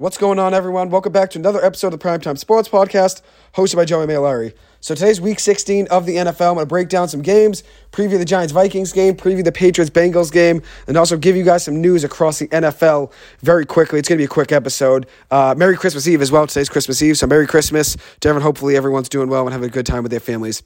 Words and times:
What's 0.00 0.16
going 0.16 0.38
on, 0.38 0.54
everyone? 0.54 0.90
Welcome 0.90 1.12
back 1.12 1.30
to 1.30 1.40
another 1.40 1.60
episode 1.64 1.92
of 1.92 1.98
the 1.98 2.08
Primetime 2.08 2.38
Sports 2.38 2.68
Podcast, 2.68 3.20
hosted 3.54 3.74
by 3.74 3.84
Joey 3.84 4.06
Mailari. 4.06 4.54
So 4.78 4.94
today's 4.94 5.20
Week 5.20 5.40
16 5.40 5.88
of 5.88 6.06
the 6.06 6.14
NFL. 6.14 6.50
I'm 6.50 6.54
going 6.54 6.58
to 6.58 6.66
break 6.66 6.88
down 6.88 7.08
some 7.08 7.20
games, 7.20 7.64
preview 7.90 8.16
the 8.16 8.24
Giants 8.24 8.52
Vikings 8.52 8.92
game, 8.92 9.16
preview 9.16 9.42
the 9.42 9.50
Patriots 9.50 9.90
Bengals 9.90 10.30
game, 10.30 10.62
and 10.86 10.96
also 10.96 11.16
give 11.16 11.34
you 11.34 11.42
guys 11.42 11.64
some 11.64 11.80
news 11.80 12.04
across 12.04 12.38
the 12.38 12.46
NFL 12.46 13.10
very 13.40 13.66
quickly. 13.66 13.98
It's 13.98 14.08
going 14.08 14.18
to 14.18 14.20
be 14.20 14.26
a 14.26 14.28
quick 14.28 14.52
episode. 14.52 15.08
Uh, 15.32 15.56
Merry 15.58 15.76
Christmas 15.76 16.06
Eve 16.06 16.22
as 16.22 16.30
well. 16.30 16.46
Today's 16.46 16.68
Christmas 16.68 17.02
Eve, 17.02 17.18
so 17.18 17.26
Merry 17.26 17.48
Christmas 17.48 17.96
to 18.20 18.28
everyone. 18.28 18.44
Hopefully, 18.44 18.76
everyone's 18.76 19.08
doing 19.08 19.28
well 19.28 19.46
and 19.46 19.52
having 19.52 19.68
a 19.68 19.72
good 19.72 19.84
time 19.84 20.04
with 20.04 20.12
their 20.12 20.20
families. 20.20 20.62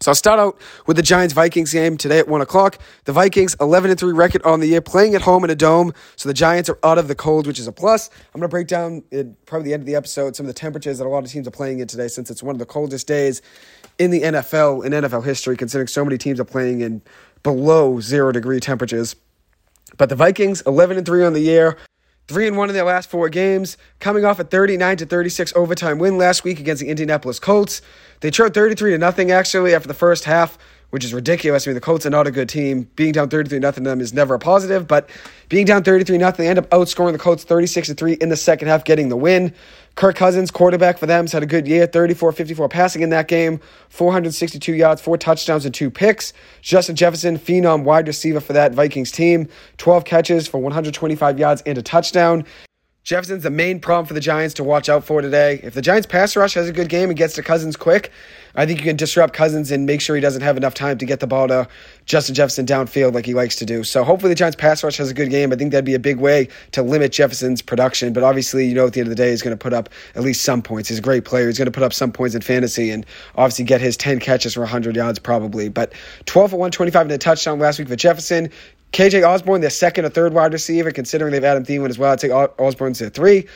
So 0.00 0.10
I'll 0.10 0.14
start 0.14 0.38
out 0.38 0.60
with 0.86 0.96
the 0.96 1.02
Giants 1.02 1.32
Vikings 1.32 1.72
game 1.72 1.96
today 1.96 2.18
at 2.18 2.28
one 2.28 2.42
o'clock. 2.42 2.78
The 3.04 3.12
Vikings, 3.12 3.56
eleven 3.60 3.90
and 3.90 3.98
three 3.98 4.12
record 4.12 4.42
on 4.42 4.60
the 4.60 4.66
year, 4.66 4.82
playing 4.82 5.14
at 5.14 5.22
home 5.22 5.42
in 5.42 5.50
a 5.50 5.54
dome. 5.54 5.94
So 6.16 6.28
the 6.28 6.34
Giants 6.34 6.68
are 6.68 6.78
out 6.84 6.98
of 6.98 7.08
the 7.08 7.14
cold, 7.14 7.46
which 7.46 7.58
is 7.58 7.66
a 7.66 7.72
plus. 7.72 8.10
I'm 8.34 8.40
gonna 8.40 8.48
break 8.48 8.66
down 8.66 9.02
probably 9.46 9.68
the 9.68 9.74
end 9.74 9.82
of 9.82 9.86
the 9.86 9.94
episode 9.94 10.36
some 10.36 10.44
of 10.44 10.48
the 10.48 10.58
temperatures 10.58 10.98
that 10.98 11.06
a 11.06 11.08
lot 11.08 11.24
of 11.24 11.30
teams 11.30 11.48
are 11.48 11.52
playing 11.52 11.78
in 11.78 11.88
today, 11.88 12.08
since 12.08 12.30
it's 12.30 12.42
one 12.42 12.54
of 12.54 12.58
the 12.58 12.66
coldest 12.66 13.06
days 13.06 13.40
in 13.98 14.10
the 14.10 14.20
NFL 14.20 14.84
in 14.84 14.92
NFL 14.92 15.24
history, 15.24 15.56
considering 15.56 15.88
so 15.88 16.04
many 16.04 16.18
teams 16.18 16.38
are 16.38 16.44
playing 16.44 16.82
in 16.82 17.00
below 17.42 17.98
zero 17.98 18.32
degree 18.32 18.60
temperatures. 18.60 19.16
But 19.96 20.10
the 20.10 20.16
Vikings, 20.16 20.60
eleven 20.62 20.98
and 20.98 21.06
three 21.06 21.24
on 21.24 21.32
the 21.32 21.40
year. 21.40 21.78
Three 22.28 22.48
and 22.48 22.56
one 22.56 22.68
in 22.68 22.74
their 22.74 22.84
last 22.84 23.08
four 23.08 23.28
games, 23.28 23.76
coming 24.00 24.24
off 24.24 24.40
a 24.40 24.44
39 24.44 24.96
to 24.96 25.06
36 25.06 25.52
overtime 25.54 25.98
win 26.00 26.18
last 26.18 26.42
week 26.42 26.58
against 26.58 26.82
the 26.82 26.88
Indianapolis 26.88 27.38
Colts. 27.38 27.80
They 28.20 28.32
trailed 28.32 28.52
33 28.52 28.92
to 28.92 28.98
nothing 28.98 29.30
actually 29.30 29.72
after 29.72 29.86
the 29.86 29.94
first 29.94 30.24
half, 30.24 30.58
which 30.90 31.04
is 31.04 31.12
ridiculous. 31.12 31.66
I 31.66 31.70
mean, 31.70 31.74
the 31.74 31.80
Colts 31.80 32.06
are 32.06 32.10
not 32.10 32.26
a 32.26 32.30
good 32.30 32.48
team. 32.48 32.88
Being 32.96 33.12
down 33.12 33.28
33 33.28 33.58
nothing 33.58 33.84
to 33.84 33.90
them 33.90 34.00
is 34.00 34.14
never 34.14 34.34
a 34.34 34.38
positive, 34.38 34.86
but 34.86 35.08
being 35.48 35.66
down 35.66 35.82
33 35.82 36.18
nothing, 36.18 36.44
they 36.44 36.50
end 36.50 36.58
up 36.58 36.68
outscoring 36.70 37.12
the 37.12 37.18
Colts 37.18 37.44
36 37.44 37.88
to 37.88 37.94
3 37.94 38.14
in 38.14 38.28
the 38.28 38.36
second 38.36 38.68
half, 38.68 38.84
getting 38.84 39.08
the 39.08 39.16
win. 39.16 39.52
Kirk 39.96 40.14
Cousins, 40.14 40.50
quarterback 40.50 40.98
for 40.98 41.06
them, 41.06 41.24
has 41.24 41.32
had 41.32 41.42
a 41.42 41.46
good 41.46 41.66
year 41.66 41.86
34 41.86 42.30
54 42.32 42.68
passing 42.68 43.02
in 43.02 43.10
that 43.10 43.28
game, 43.28 43.60
462 43.88 44.74
yards, 44.74 45.00
four 45.00 45.16
touchdowns, 45.16 45.64
and 45.64 45.74
two 45.74 45.90
picks. 45.90 46.34
Justin 46.60 46.96
Jefferson, 46.96 47.38
phenom 47.38 47.82
wide 47.82 48.06
receiver 48.06 48.40
for 48.40 48.52
that 48.52 48.74
Vikings 48.74 49.10
team, 49.10 49.48
12 49.78 50.04
catches 50.04 50.46
for 50.46 50.58
125 50.58 51.38
yards 51.38 51.62
and 51.62 51.78
a 51.78 51.82
touchdown. 51.82 52.44
Jefferson's 53.06 53.44
the 53.44 53.50
main 53.50 53.78
problem 53.78 54.04
for 54.04 54.14
the 54.14 54.20
Giants 54.20 54.52
to 54.54 54.64
watch 54.64 54.88
out 54.88 55.04
for 55.04 55.22
today. 55.22 55.60
If 55.62 55.74
the 55.74 55.80
Giants 55.80 56.08
pass 56.08 56.34
rush 56.34 56.54
has 56.54 56.68
a 56.68 56.72
good 56.72 56.88
game 56.88 57.08
and 57.08 57.16
gets 57.16 57.34
to 57.34 57.42
Cousins 57.42 57.76
quick, 57.76 58.10
I 58.56 58.66
think 58.66 58.80
you 58.80 58.84
can 58.84 58.96
disrupt 58.96 59.32
Cousins 59.32 59.70
and 59.70 59.86
make 59.86 60.00
sure 60.00 60.16
he 60.16 60.22
doesn't 60.22 60.42
have 60.42 60.56
enough 60.56 60.74
time 60.74 60.98
to 60.98 61.06
get 61.06 61.20
the 61.20 61.28
ball 61.28 61.46
to 61.46 61.68
Justin 62.04 62.34
Jefferson 62.34 62.66
downfield 62.66 63.14
like 63.14 63.24
he 63.24 63.32
likes 63.32 63.54
to 63.56 63.64
do. 63.64 63.84
So 63.84 64.02
hopefully 64.02 64.30
the 64.30 64.34
Giants 64.34 64.56
pass 64.56 64.82
rush 64.82 64.96
has 64.96 65.08
a 65.08 65.14
good 65.14 65.30
game. 65.30 65.52
I 65.52 65.56
think 65.56 65.70
that'd 65.70 65.84
be 65.84 65.94
a 65.94 66.00
big 66.00 66.16
way 66.16 66.48
to 66.72 66.82
limit 66.82 67.12
Jefferson's 67.12 67.62
production. 67.62 68.12
But 68.12 68.24
obviously, 68.24 68.66
you 68.66 68.74
know, 68.74 68.88
at 68.88 68.94
the 68.94 68.98
end 68.98 69.06
of 69.06 69.16
the 69.16 69.22
day, 69.22 69.30
he's 69.30 69.42
going 69.42 69.56
to 69.56 69.62
put 69.62 69.72
up 69.72 69.88
at 70.16 70.22
least 70.22 70.42
some 70.42 70.60
points. 70.60 70.88
He's 70.88 70.98
a 70.98 71.02
great 71.02 71.24
player. 71.24 71.46
He's 71.46 71.58
going 71.58 71.66
to 71.66 71.72
put 71.72 71.84
up 71.84 71.92
some 71.92 72.10
points 72.10 72.34
in 72.34 72.42
fantasy 72.42 72.90
and 72.90 73.06
obviously 73.36 73.66
get 73.66 73.80
his 73.80 73.96
10 73.96 74.18
catches 74.18 74.54
for 74.54 74.60
100 74.60 74.96
yards 74.96 75.20
probably. 75.20 75.68
But 75.68 75.92
12 76.24 76.50
for 76.50 76.56
125 76.56 77.02
and 77.02 77.12
a 77.12 77.18
touchdown 77.18 77.60
last 77.60 77.78
week 77.78 77.86
for 77.86 77.94
Jefferson. 77.94 78.50
KJ 78.92 79.26
Osborne, 79.26 79.60
their 79.60 79.70
second 79.70 80.04
or 80.04 80.08
third 80.08 80.32
wide 80.32 80.52
receiver, 80.52 80.90
considering 80.90 81.32
they've 81.32 81.44
Adam 81.44 81.64
Thielen 81.64 81.90
as 81.90 81.98
well. 81.98 82.12
I'd 82.12 82.20
say 82.20 82.30
Osborne's 82.30 82.98
their 82.98 83.10
three. 83.10 83.46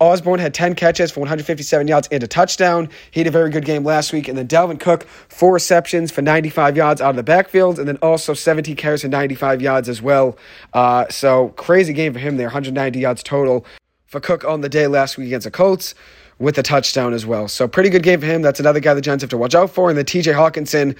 Osborne 0.00 0.40
had 0.40 0.54
10 0.54 0.74
catches 0.76 1.10
for 1.10 1.20
157 1.20 1.86
yards 1.86 2.08
and 2.10 2.22
a 2.22 2.26
touchdown. 2.26 2.88
He 3.10 3.20
had 3.20 3.26
a 3.26 3.30
very 3.30 3.50
good 3.50 3.66
game 3.66 3.84
last 3.84 4.14
week. 4.14 4.28
And 4.28 4.36
then 4.36 4.48
Dalvin 4.48 4.80
Cook, 4.80 5.06
four 5.28 5.52
receptions 5.52 6.10
for 6.10 6.22
95 6.22 6.74
yards 6.76 7.02
out 7.02 7.10
of 7.10 7.16
the 7.16 7.22
backfield, 7.22 7.78
and 7.78 7.86
then 7.86 7.96
also 7.96 8.32
17 8.32 8.76
carries 8.76 9.02
for 9.02 9.08
95 9.08 9.60
yards 9.60 9.90
as 9.90 10.00
well. 10.00 10.38
Uh, 10.72 11.06
so 11.10 11.50
crazy 11.50 11.92
game 11.92 12.14
for 12.14 12.18
him 12.18 12.38
there, 12.38 12.46
190 12.46 12.98
yards 12.98 13.22
total 13.22 13.66
for 14.06 14.20
Cook 14.20 14.42
on 14.44 14.62
the 14.62 14.70
day 14.70 14.86
last 14.86 15.18
week 15.18 15.26
against 15.26 15.44
the 15.44 15.50
Colts 15.50 15.94
with 16.38 16.56
a 16.56 16.62
touchdown 16.62 17.12
as 17.12 17.26
well. 17.26 17.46
So 17.46 17.68
pretty 17.68 17.90
good 17.90 18.02
game 18.02 18.20
for 18.20 18.26
him. 18.26 18.40
That's 18.40 18.58
another 18.58 18.80
guy 18.80 18.94
the 18.94 19.02
Giants 19.02 19.22
have 19.22 19.30
to 19.30 19.36
watch 19.36 19.54
out 19.54 19.70
for. 19.70 19.90
And 19.90 19.98
then 19.98 20.06
TJ 20.06 20.34
Hockenson, 20.34 20.96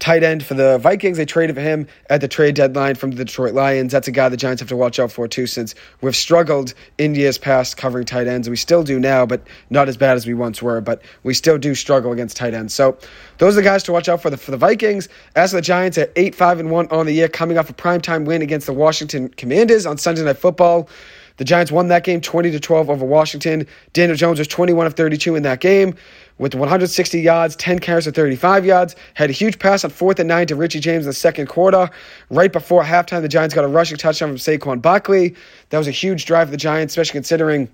tight 0.00 0.22
end 0.22 0.44
for 0.44 0.54
the 0.54 0.78
Vikings. 0.78 1.18
They 1.18 1.26
traded 1.26 1.54
for 1.54 1.62
him 1.62 1.86
at 2.08 2.20
the 2.20 2.26
trade 2.26 2.56
deadline 2.56 2.96
from 2.96 3.10
the 3.10 3.24
Detroit 3.24 3.54
Lions. 3.54 3.92
That's 3.92 4.08
a 4.08 4.10
guy 4.10 4.28
the 4.28 4.36
Giants 4.36 4.60
have 4.60 4.68
to 4.70 4.76
watch 4.76 4.98
out 4.98 5.12
for 5.12 5.28
too, 5.28 5.46
since 5.46 5.74
we've 6.00 6.16
struggled 6.16 6.74
in 6.98 7.14
years 7.14 7.38
past 7.38 7.76
covering 7.76 8.06
tight 8.06 8.26
ends. 8.26 8.50
We 8.50 8.56
still 8.56 8.82
do 8.82 8.98
now, 8.98 9.26
but 9.26 9.42
not 9.68 9.88
as 9.88 9.96
bad 9.96 10.16
as 10.16 10.26
we 10.26 10.34
once 10.34 10.60
were. 10.60 10.80
But 10.80 11.02
we 11.22 11.34
still 11.34 11.58
do 11.58 11.74
struggle 11.74 12.12
against 12.12 12.36
tight 12.36 12.54
ends. 12.54 12.74
So 12.74 12.98
those 13.38 13.54
are 13.54 13.60
the 13.60 13.62
guys 13.62 13.82
to 13.84 13.92
watch 13.92 14.08
out 14.08 14.22
for 14.22 14.30
the 14.30 14.36
for 14.36 14.50
the 14.50 14.56
Vikings. 14.56 15.08
As 15.36 15.50
for 15.50 15.56
the 15.56 15.62
Giants 15.62 15.98
at 15.98 16.10
eight 16.16 16.34
five 16.34 16.58
and 16.58 16.70
one 16.70 16.88
on 16.88 17.06
the 17.06 17.12
year, 17.12 17.28
coming 17.28 17.58
off 17.58 17.70
a 17.70 17.74
primetime 17.74 18.24
win 18.24 18.42
against 18.42 18.66
the 18.66 18.72
Washington 18.72 19.28
Commanders 19.28 19.86
on 19.86 19.98
Sunday 19.98 20.24
Night 20.24 20.38
Football. 20.38 20.88
The 21.36 21.44
Giants 21.44 21.72
won 21.72 21.88
that 21.88 22.04
game 22.04 22.20
20 22.20 22.50
to 22.50 22.60
12 22.60 22.90
over 22.90 23.06
Washington. 23.06 23.66
Daniel 23.94 24.14
Jones 24.14 24.38
was 24.38 24.46
21 24.46 24.86
of 24.86 24.92
32 24.92 25.36
in 25.36 25.42
that 25.44 25.60
game 25.60 25.94
with 26.40 26.54
160 26.54 27.20
yards, 27.20 27.54
10 27.56 27.80
carries 27.80 28.06
for 28.06 28.12
35 28.12 28.64
yards. 28.64 28.96
Had 29.12 29.28
a 29.28 29.32
huge 29.34 29.58
pass 29.58 29.84
on 29.84 29.90
fourth 29.90 30.18
and 30.18 30.26
nine 30.26 30.46
to 30.46 30.56
Richie 30.56 30.80
James 30.80 31.04
in 31.04 31.10
the 31.10 31.12
second 31.12 31.48
quarter. 31.48 31.90
Right 32.30 32.50
before 32.50 32.82
halftime, 32.82 33.20
the 33.20 33.28
Giants 33.28 33.54
got 33.54 33.62
a 33.62 33.68
rushing 33.68 33.98
touchdown 33.98 34.30
from 34.30 34.38
Saquon 34.38 34.80
Barkley. 34.80 35.36
That 35.68 35.76
was 35.76 35.86
a 35.86 35.90
huge 35.90 36.24
drive 36.24 36.48
for 36.48 36.52
the 36.52 36.56
Giants, 36.56 36.92
especially 36.92 37.12
considering 37.12 37.68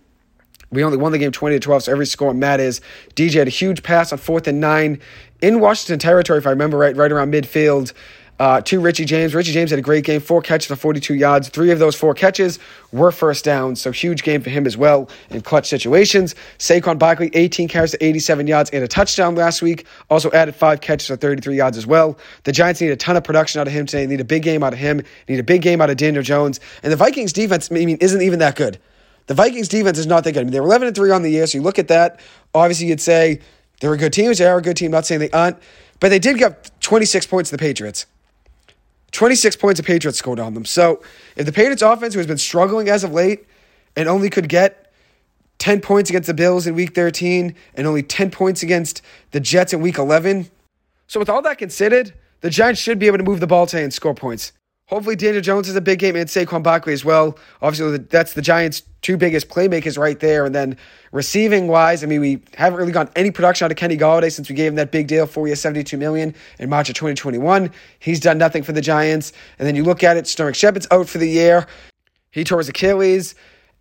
we 0.73 0.83
only 0.83 0.97
won 0.97 1.13
the 1.13 1.19
game 1.19 1.31
20 1.31 1.55
to 1.55 1.61
12, 1.61 1.85
so 1.85 1.93
every 1.93 2.07
score 2.07 2.35
matters. 2.35 2.81
DJ 3.15 3.35
had 3.35 3.47
a 3.47 3.51
huge 3.51 3.85
pass 3.85 4.11
on 4.13 4.19
fourth 4.19 4.49
and 4.49 4.61
nine 4.61 5.01
in 5.41 5.61
Washington 5.61 6.01
territory, 6.01 6.41
if 6.41 6.47
I 6.49 6.51
remember 6.51 6.77
right, 6.77 6.97
right 6.97 7.13
around 7.13 7.33
midfield 7.33 7.93
uh, 8.39 8.61
to 8.63 8.81
Richie 8.81 9.05
James. 9.05 9.35
Richie 9.35 9.53
James 9.53 9.71
had 9.71 9.79
a 9.79 9.83
great 9.83 10.05
game, 10.05 10.21
four 10.21 10.43
catches 10.43 10.67
for 10.67 10.77
42 10.77 11.15
yards. 11.15 11.49
Three 11.49 11.71
of 11.71 11.79
those 11.79 11.95
four 11.95 12.15
catches 12.15 12.59
were 12.93 13.11
first 13.11 13.45
downs, 13.45 13.81
so 13.81 13.91
huge 13.91 14.23
game 14.23 14.43
for 14.43 14.51
him 14.51 14.67
as 14.67 14.77
well 14.77 15.09
in 15.31 15.41
clutch 15.41 15.69
situations. 15.69 16.35
Saquon 16.59 16.99
Barkley, 16.99 17.31
18 17.33 17.69
carries 17.69 17.93
to 17.93 18.05
87 18.05 18.47
yards 18.47 18.71
and 18.71 18.85
a 18.85 18.89
touchdown 18.89 19.35
last 19.35 19.63
week. 19.63 19.87
Also 20.11 20.31
added 20.33 20.55
five 20.55 20.81
catches 20.81 21.07
for 21.09 21.17
33 21.17 21.57
yards 21.57 21.79
as 21.79 21.87
well. 21.87 22.19
The 22.45 22.53
Giants 22.53 22.81
need 22.81 22.91
a 22.91 22.97
ton 22.97 23.17
of 23.17 23.25
production 23.25 23.61
out 23.61 23.67
of 23.67 23.73
him 23.73 23.87
today. 23.87 24.07
They 24.07 24.13
need 24.13 24.21
a 24.21 24.25
big 24.25 24.43
game 24.43 24.63
out 24.63 24.73
of 24.73 24.79
him. 24.79 24.99
They 24.99 25.35
need 25.35 25.41
a 25.41 25.45
big 25.45 25.63
game 25.63 25.81
out 25.81 25.91
of 25.91 25.97
Daniel 25.97 26.23
Jones. 26.23 26.61
And 26.83 26.93
the 26.93 26.97
Vikings 26.97 27.33
defense, 27.33 27.71
I 27.71 27.75
mean, 27.75 27.97
isn't 28.01 28.23
even 28.23 28.39
that 28.41 28.57
good. 28.57 28.79
The 29.27 29.35
Vikings 29.35 29.69
defense 29.69 29.99
is 29.99 30.07
not 30.07 30.25
that 30.25 30.33
good. 30.33 30.41
I 30.41 30.45
mean, 30.45 30.53
they're 30.53 30.63
11 30.63 30.89
and 30.89 30.97
3 30.97 31.11
on 31.11 31.23
the 31.23 31.31
year, 31.31 31.47
so 31.47 31.59
you 31.59 31.63
look 31.63 31.79
at 31.79 31.89
that. 31.89 32.21
Obviously, 32.55 32.87
you'd 32.87 33.01
say 33.01 33.41
they're 33.81 33.93
a 33.93 33.99
good 33.99 34.13
team. 34.13 34.33
They 34.33 34.47
are 34.47 34.59
a 34.59 34.63
good 34.63 34.77
team. 34.77 34.91
Not 34.93 35.05
saying 35.05 35.21
they 35.21 35.31
aren't, 35.31 35.59
but 35.99 36.11
they 36.11 36.19
did 36.19 36.39
get 36.39 36.71
26 36.81 37.27
points 37.27 37.51
to 37.51 37.57
the 37.57 37.61
Patriots. 37.61 38.07
26 39.17 39.57
points 39.57 39.81
of 39.81 39.87
Patriots 39.87 40.19
scored 40.19 40.39
on 40.39 40.53
them. 40.53 40.67
So 40.67 41.03
if 41.37 41.47
the 41.47 41.53
Patriots 41.53 41.81
offense, 41.81 42.13
who 42.13 42.19
has 42.19 42.27
been 42.27 42.37
struggling 42.37 42.91
as 42.91 43.03
of 43.03 43.13
late 43.13 43.47
and 43.97 44.11
only 44.11 44.29
could 44.29 44.47
get 44.47 44.93
10 45.59 45.81
points 45.81 46.11
against 46.11 46.27
the 46.27 46.35
Bills 46.35 46.67
in 46.67 46.75
week 46.75 46.95
13 46.95 47.55
and 47.75 47.87
only 47.87 48.03
10 48.03 48.31
points 48.31 48.63
against 48.63 49.01
the 49.31 49.41
Jets 49.41 49.73
in 49.73 49.81
week 49.81 49.97
11. 49.97 50.51
So 51.07 51.19
with 51.19 51.31
all 51.31 51.41
that 51.43 51.57
considered, 51.57 52.13
the 52.43 52.51
Giants 52.51 52.79
should 52.79 52.99
be 52.99 53.07
able 53.07 53.17
to 53.17 53.25
move 53.25 53.41
the 53.41 53.47
ball 53.47 53.67
today 53.67 53.85
and 53.85 53.95
score 53.95 54.15
points. 54.15 54.53
Hopefully, 54.89 55.17
Daniel 55.17 55.41
Jones 55.41 55.67
has 55.67 55.77
a 55.77 55.81
big 55.81 55.99
game 55.99 56.15
and 56.15 56.29
Saquon 56.29 56.63
Barkley 56.63 56.93
as 56.93 57.05
well. 57.05 57.39
Obviously, 57.63 57.97
that's 57.97 58.35
the 58.35 58.43
Giants' 58.43 58.83
two 59.07 59.17
biggest 59.17 59.49
playmakers 59.49 59.97
right 59.97 60.19
there. 60.19 60.45
And 60.45 60.53
then 60.53 60.77
receiving 61.13 61.69
wise, 61.69 62.03
I 62.03 62.09
mean, 62.09 62.21
we 62.21 62.43
haven't 62.57 62.77
really 62.77 62.91
gotten 62.91 63.13
any 63.15 63.31
production 63.31 63.65
out 63.65 63.71
of 63.71 63.77
Kenny 63.77 63.97
Golladay 63.97 64.33
since 64.33 64.49
we 64.49 64.57
gave 64.57 64.73
him 64.73 64.75
that 64.77 64.91
big 64.91 65.07
deal, 65.07 65.27
four 65.27 65.47
years, 65.47 65.61
seventy-two 65.61 65.97
million 65.97 66.35
in 66.59 66.69
March 66.69 66.89
of 66.89 66.97
2021. 66.97 67.71
He's 68.01 68.19
done 68.19 68.37
nothing 68.37 68.65
for 68.65 68.73
the 68.73 68.81
Giants. 68.81 69.33
And 69.61 69.69
then 69.69 69.77
you 69.77 69.85
look 69.85 70.03
at 70.03 70.17
it, 70.17 70.27
Sterling 70.27 70.55
Shepard's 70.55 70.89
out 70.91 71.09
for 71.09 71.19
the 71.19 71.29
year. 71.29 71.69
He 72.33 72.43
tore 72.43 72.59
his 72.59 72.69
Achilles. 72.69 73.37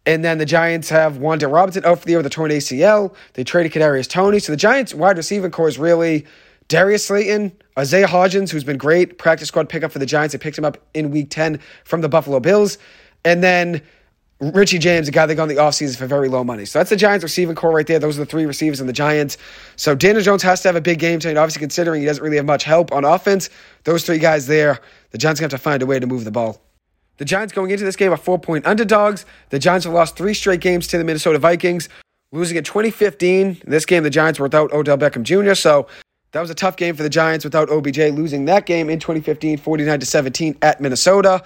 And 0.05 0.23
then 0.23 0.37
the 0.37 0.45
Giants 0.45 0.89
have 0.89 1.13
Wan'Dale 1.13 1.51
Robinson 1.51 1.83
out 1.85 1.97
for 1.97 2.05
the 2.05 2.11
year 2.11 2.19
with 2.19 2.27
a 2.27 2.29
torn 2.29 2.51
ACL. 2.51 3.15
They 3.33 3.43
traded 3.43 3.71
Kadarius 3.71 4.07
Toney. 4.07 4.37
So 4.37 4.51
the 4.51 4.57
Giants' 4.57 4.93
wide 4.93 5.17
receiving 5.17 5.49
core 5.49 5.67
is 5.67 5.79
really 5.79 6.27
Darius 6.67 7.07
Slayton, 7.07 7.51
Isaiah 7.79 8.05
Hodgins, 8.05 8.51
who's 8.51 8.63
been 8.63 8.77
great, 8.77 9.17
practice 9.17 9.47
squad 9.47 9.69
pickup 9.69 9.91
for 9.91 9.97
the 9.97 10.05
Giants. 10.05 10.33
They 10.33 10.37
picked 10.37 10.59
him 10.59 10.65
up 10.65 10.77
in 10.93 11.09
week 11.09 11.31
10 11.31 11.59
from 11.83 12.01
the 12.01 12.09
Buffalo 12.09 12.39
Bills. 12.39 12.77
And 13.23 13.41
then 13.41 13.81
Richie 14.41 14.79
James, 14.79 15.07
a 15.07 15.11
guy 15.11 15.25
they 15.25 15.35
got 15.35 15.49
in 15.49 15.55
the 15.55 15.61
offseason 15.61 15.95
for 15.95 16.07
very 16.07 16.27
low 16.27 16.43
money. 16.43 16.65
So 16.65 16.79
that's 16.79 16.89
the 16.89 16.97
Giants 16.97 17.23
receiving 17.23 17.55
core 17.55 17.71
right 17.71 17.87
there. 17.87 17.99
Those 17.99 18.17
are 18.17 18.21
the 18.21 18.25
three 18.25 18.45
receivers 18.45 18.81
in 18.81 18.87
the 18.87 18.93
Giants. 18.93 19.37
So 19.77 19.95
Daniel 19.95 20.21
Jones 20.21 20.43
has 20.43 20.61
to 20.63 20.67
have 20.67 20.75
a 20.75 20.81
big 20.81 20.99
game 20.99 21.19
tonight, 21.19 21.39
obviously 21.39 21.61
considering 21.61 22.01
he 22.01 22.05
doesn't 22.05 22.23
really 22.23 22.35
have 22.35 22.45
much 22.45 22.65
help 22.65 22.91
on 22.91 23.05
offense. 23.05 23.49
Those 23.85 24.05
three 24.05 24.19
guys 24.19 24.47
there, 24.47 24.81
the 25.11 25.17
Giants 25.17 25.39
have 25.39 25.51
to 25.51 25.57
find 25.57 25.81
a 25.81 25.85
way 25.85 25.99
to 25.99 26.07
move 26.07 26.25
the 26.25 26.31
ball. 26.31 26.61
The 27.17 27.25
Giants 27.25 27.53
going 27.53 27.71
into 27.71 27.85
this 27.85 27.95
game 27.95 28.11
are 28.11 28.17
four 28.17 28.37
point 28.37 28.65
underdogs. 28.65 29.25
The 29.49 29.59
Giants 29.59 29.85
have 29.85 29.93
lost 29.93 30.17
three 30.17 30.33
straight 30.33 30.59
games 30.59 30.87
to 30.87 30.97
the 30.97 31.05
Minnesota 31.05 31.39
Vikings, 31.39 31.87
losing 32.33 32.57
in 32.57 32.65
2015. 32.65 33.47
In 33.47 33.57
this 33.65 33.85
game, 33.85 34.03
the 34.03 34.09
Giants 34.09 34.37
were 34.37 34.45
without 34.45 34.73
Odell 34.73 34.97
Beckham 34.97 35.23
Jr., 35.23 35.53
so 35.53 35.87
that 36.33 36.41
was 36.41 36.49
a 36.49 36.55
tough 36.55 36.75
game 36.75 36.93
for 36.93 37.03
the 37.03 37.09
Giants 37.09 37.45
without 37.45 37.69
OBJ 37.69 37.97
losing 37.97 38.43
that 38.45 38.65
game 38.65 38.89
in 38.89 38.99
2015, 38.99 39.57
49 39.57 39.99
to 40.01 40.05
17 40.05 40.57
at 40.61 40.81
Minnesota. 40.81 41.41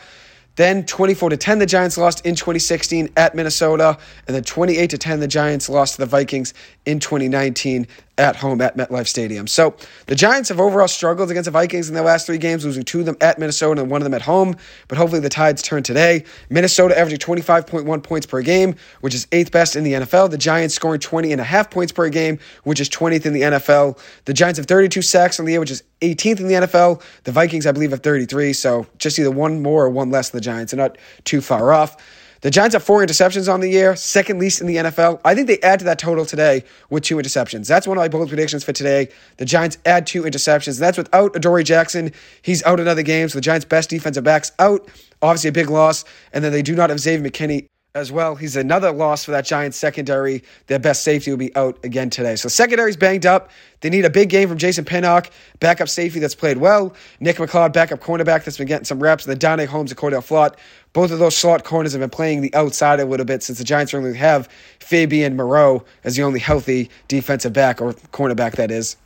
Then 0.59 0.85
24 0.85 1.29
to 1.29 1.37
10 1.37 1.59
the 1.59 1.65
Giants 1.65 1.97
lost 1.97 2.25
in 2.25 2.35
2016 2.35 3.11
at 3.15 3.33
Minnesota, 3.33 3.97
and 4.27 4.35
then 4.35 4.43
28 4.43 4.89
to 4.89 4.97
10 4.97 5.21
the 5.21 5.27
Giants 5.29 5.69
lost 5.69 5.93
to 5.93 6.01
the 6.01 6.05
Vikings 6.05 6.53
in 6.85 6.99
2019 6.99 7.87
at 8.19 8.35
home 8.35 8.61
at 8.61 8.77
MetLife 8.77 9.07
Stadium. 9.07 9.47
So 9.47 9.75
the 10.05 10.15
Giants 10.15 10.49
have 10.49 10.59
overall 10.59 10.87
struggled 10.87 11.31
against 11.31 11.45
the 11.45 11.51
Vikings 11.51 11.87
in 11.87 11.95
their 11.95 12.03
last 12.03 12.25
three 12.25 12.37
games, 12.37 12.65
losing 12.65 12.83
two 12.83 12.99
of 12.99 13.05
them 13.05 13.17
at 13.21 13.39
Minnesota 13.39 13.81
and 13.81 13.89
one 13.89 14.01
of 14.01 14.03
them 14.03 14.13
at 14.13 14.21
home. 14.21 14.55
But 14.89 14.97
hopefully 14.97 15.21
the 15.21 15.29
tides 15.29 15.61
turn 15.61 15.81
today. 15.81 16.25
Minnesota 16.49 16.99
averaging 16.99 17.19
25.1 17.19 18.03
points 18.03 18.25
per 18.25 18.41
game, 18.41 18.75
which 19.01 19.15
is 19.15 19.25
eighth 19.31 19.51
best 19.51 19.75
in 19.75 19.83
the 19.83 19.93
NFL. 19.93 20.29
The 20.29 20.37
Giants 20.37 20.75
scoring 20.75 20.99
20 20.99 21.31
and 21.31 21.39
a 21.39 21.45
half 21.45 21.71
points 21.71 21.91
per 21.91 22.09
game, 22.09 22.37
which 22.63 22.79
is 22.79 22.89
20th 22.89 23.25
in 23.25 23.33
the 23.33 23.41
NFL. 23.41 23.97
The 24.25 24.33
Giants 24.33 24.57
have 24.57 24.67
32 24.67 25.01
sacks 25.01 25.39
on 25.39 25.45
the 25.45 25.53
year, 25.53 25.59
which 25.61 25.71
is 25.71 25.83
18th 26.01 26.41
in 26.41 26.47
the 26.47 26.53
NFL. 26.55 27.01
The 27.23 27.31
Vikings, 27.31 27.65
I 27.65 27.71
believe, 27.71 27.91
have 27.91 28.01
33. 28.01 28.53
So 28.53 28.85
just 28.97 29.17
either 29.17 29.31
one 29.31 29.63
more 29.63 29.85
or 29.85 29.89
one 29.89 30.11
less 30.11 30.29
than 30.29 30.39
the 30.39 30.43
Giants. 30.43 30.73
They're 30.73 30.77
not 30.77 30.97
too 31.23 31.41
far 31.41 31.71
off. 31.71 31.97
The 32.41 32.49
Giants 32.49 32.73
have 32.73 32.83
four 32.83 33.05
interceptions 33.05 33.51
on 33.51 33.59
the 33.59 33.67
year, 33.67 33.97
second 33.97 34.39
least 34.39 34.61
in 34.61 34.67
the 34.67 34.77
NFL. 34.77 35.19
I 35.25 35.35
think 35.35 35.47
they 35.47 35.59
add 35.59 35.79
to 35.79 35.85
that 35.85 35.99
total 35.99 36.25
today 36.25 36.63
with 36.89 37.03
two 37.03 37.17
interceptions. 37.17 37.67
That's 37.67 37.85
one 37.85 37.97
of 37.97 38.01
my 38.01 38.07
bold 38.07 38.29
predictions 38.29 38.63
for 38.63 38.71
today. 38.71 39.09
The 39.37 39.45
Giants 39.45 39.77
add 39.85 40.07
two 40.07 40.23
interceptions. 40.23 40.79
That's 40.79 40.97
without 40.97 41.35
Adoree 41.35 41.65
Jackson. 41.65 42.13
He's 42.41 42.63
out 42.63 42.79
another 42.79 43.03
game, 43.03 43.27
so 43.27 43.37
the 43.37 43.41
Giants' 43.41 43.65
best 43.65 43.89
defensive 43.89 44.23
backs 44.23 44.53
out. 44.57 44.87
Obviously, 45.21 45.49
a 45.49 45.51
big 45.51 45.69
loss. 45.69 46.05
And 46.31 46.41
then 46.41 46.53
they 46.53 46.61
do 46.61 46.75
not 46.75 46.89
have 46.89 46.99
Xavier 47.01 47.29
McKinney 47.29 47.67
as 47.95 48.11
well. 48.11 48.35
He's 48.35 48.55
another 48.55 48.91
loss 48.91 49.25
for 49.25 49.31
that 49.31 49.45
Giants 49.45 49.75
secondary. 49.75 50.43
Their 50.67 50.77
best 50.77 51.03
safety 51.03 51.31
will 51.31 51.37
be 51.37 51.55
out 51.55 51.83
again 51.83 52.09
today. 52.09 52.35
So 52.35 52.47
secondary's 52.47 52.95
banged 52.95 53.25
up. 53.25 53.49
They 53.81 53.89
need 53.89 54.05
a 54.05 54.09
big 54.09 54.29
game 54.29 54.47
from 54.47 54.59
Jason 54.59 54.85
Pinnock, 54.85 55.31
backup 55.59 55.89
safety 55.89 56.19
that's 56.19 56.35
played 56.35 56.57
well. 56.57 56.93
Nick 57.19 57.37
McCloud, 57.37 57.73
backup 57.73 57.99
cornerback 57.99 58.43
that's 58.43 58.57
been 58.57 58.67
getting 58.67 58.85
some 58.85 59.01
reps. 59.01 59.25
And 59.25 59.31
then 59.31 59.39
Darnay 59.39 59.65
Holmes 59.65 59.91
and 59.91 59.99
Cordale 59.99 60.21
Flott. 60.21 60.55
Both 60.93 61.11
of 61.11 61.19
those 61.19 61.35
slot 61.35 61.63
corners 61.63 61.93
have 61.93 62.01
been 62.01 62.09
playing 62.11 62.41
the 62.41 62.53
outside 62.53 62.99
a 62.99 63.05
little 63.05 63.25
bit 63.25 63.41
since 63.41 63.57
the 63.57 63.63
Giants 63.63 63.93
only 63.93 64.15
have 64.17 64.47
Fabian 64.79 65.35
Moreau 65.35 65.83
as 66.03 66.15
the 66.15 66.23
only 66.23 66.39
healthy 66.39 66.89
defensive 67.07 67.53
back 67.53 67.81
or 67.81 67.93
cornerback 68.11 68.53
that 68.57 68.69
is. 68.69 68.97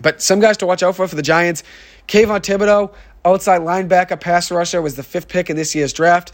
But 0.00 0.22
some 0.22 0.40
guys 0.40 0.56
to 0.58 0.66
watch 0.66 0.82
out 0.82 0.96
for 0.96 1.06
for 1.06 1.16
the 1.16 1.22
Giants. 1.22 1.62
Kayvon 2.08 2.40
Thibodeaux, 2.40 2.94
outside 3.24 3.60
linebacker, 3.60 4.20
pass 4.20 4.50
rusher, 4.50 4.80
was 4.80 4.96
the 4.96 5.02
fifth 5.02 5.28
pick 5.28 5.50
in 5.50 5.56
this 5.56 5.74
year's 5.74 5.92
draft. 5.92 6.32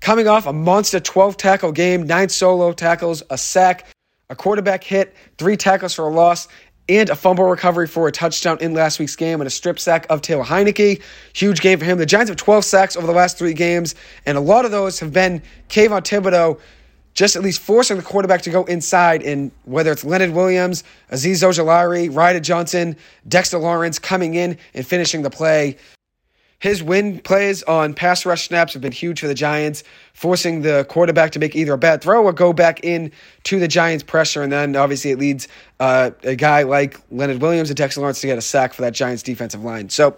Coming 0.00 0.28
off 0.28 0.46
a 0.46 0.52
monster 0.52 1.00
12 1.00 1.36
tackle 1.36 1.72
game, 1.72 2.06
nine 2.06 2.28
solo 2.28 2.72
tackles, 2.72 3.22
a 3.30 3.36
sack, 3.36 3.86
a 4.30 4.36
quarterback 4.36 4.84
hit, 4.84 5.14
three 5.38 5.56
tackles 5.56 5.94
for 5.94 6.06
a 6.06 6.10
loss, 6.10 6.48
and 6.88 7.10
a 7.10 7.16
fumble 7.16 7.44
recovery 7.44 7.86
for 7.86 8.08
a 8.08 8.12
touchdown 8.12 8.58
in 8.60 8.72
last 8.72 8.98
week's 8.98 9.16
game 9.16 9.40
and 9.40 9.46
a 9.46 9.50
strip 9.50 9.78
sack 9.78 10.06
of 10.08 10.22
Taylor 10.22 10.44
Heinicke. 10.44 11.02
Huge 11.34 11.60
game 11.60 11.78
for 11.78 11.84
him. 11.84 11.98
The 11.98 12.06
Giants 12.06 12.30
have 12.30 12.36
12 12.36 12.64
sacks 12.64 12.96
over 12.96 13.06
the 13.06 13.12
last 13.12 13.36
three 13.36 13.52
games, 13.52 13.94
and 14.24 14.38
a 14.38 14.40
lot 14.40 14.64
of 14.64 14.70
those 14.70 15.00
have 15.00 15.12
been 15.12 15.42
Kayvon 15.68 16.02
Thibodeaux 16.02 16.58
just 17.12 17.34
at 17.34 17.42
least 17.42 17.60
forcing 17.60 17.96
the 17.96 18.02
quarterback 18.02 18.42
to 18.42 18.50
go 18.50 18.64
inside 18.64 19.22
in 19.22 19.50
whether 19.64 19.90
it's 19.90 20.04
Leonard 20.04 20.30
Williams, 20.30 20.84
Azeez 21.10 21.42
Ojulari, 21.42 22.14
Ryder 22.14 22.38
Johnson, 22.38 22.96
Dexter 23.26 23.58
Lawrence 23.58 23.98
coming 23.98 24.34
in 24.34 24.56
and 24.72 24.86
finishing 24.86 25.22
the 25.22 25.30
play. 25.30 25.76
His 26.60 26.82
win 26.82 27.20
plays 27.20 27.62
on 27.64 27.94
pass 27.94 28.26
rush 28.26 28.48
snaps 28.48 28.72
have 28.72 28.82
been 28.82 28.90
huge 28.90 29.20
for 29.20 29.28
the 29.28 29.34
Giants, 29.34 29.84
forcing 30.12 30.62
the 30.62 30.84
quarterback 30.88 31.30
to 31.32 31.38
make 31.38 31.54
either 31.54 31.74
a 31.74 31.78
bad 31.78 32.02
throw 32.02 32.24
or 32.24 32.32
go 32.32 32.52
back 32.52 32.82
in 32.82 33.12
to 33.44 33.60
the 33.60 33.68
Giants' 33.68 34.02
pressure. 34.02 34.42
And 34.42 34.50
then 34.50 34.74
obviously 34.74 35.12
it 35.12 35.20
leads 35.20 35.46
uh, 35.78 36.10
a 36.24 36.34
guy 36.34 36.64
like 36.64 37.00
Leonard 37.12 37.40
Williams 37.40 37.70
and 37.70 37.76
Dexter 37.76 38.00
Lawrence 38.00 38.20
to 38.22 38.26
get 38.26 38.38
a 38.38 38.42
sack 38.42 38.72
for 38.72 38.82
that 38.82 38.92
Giants 38.92 39.22
defensive 39.22 39.62
line. 39.62 39.88
So 39.88 40.16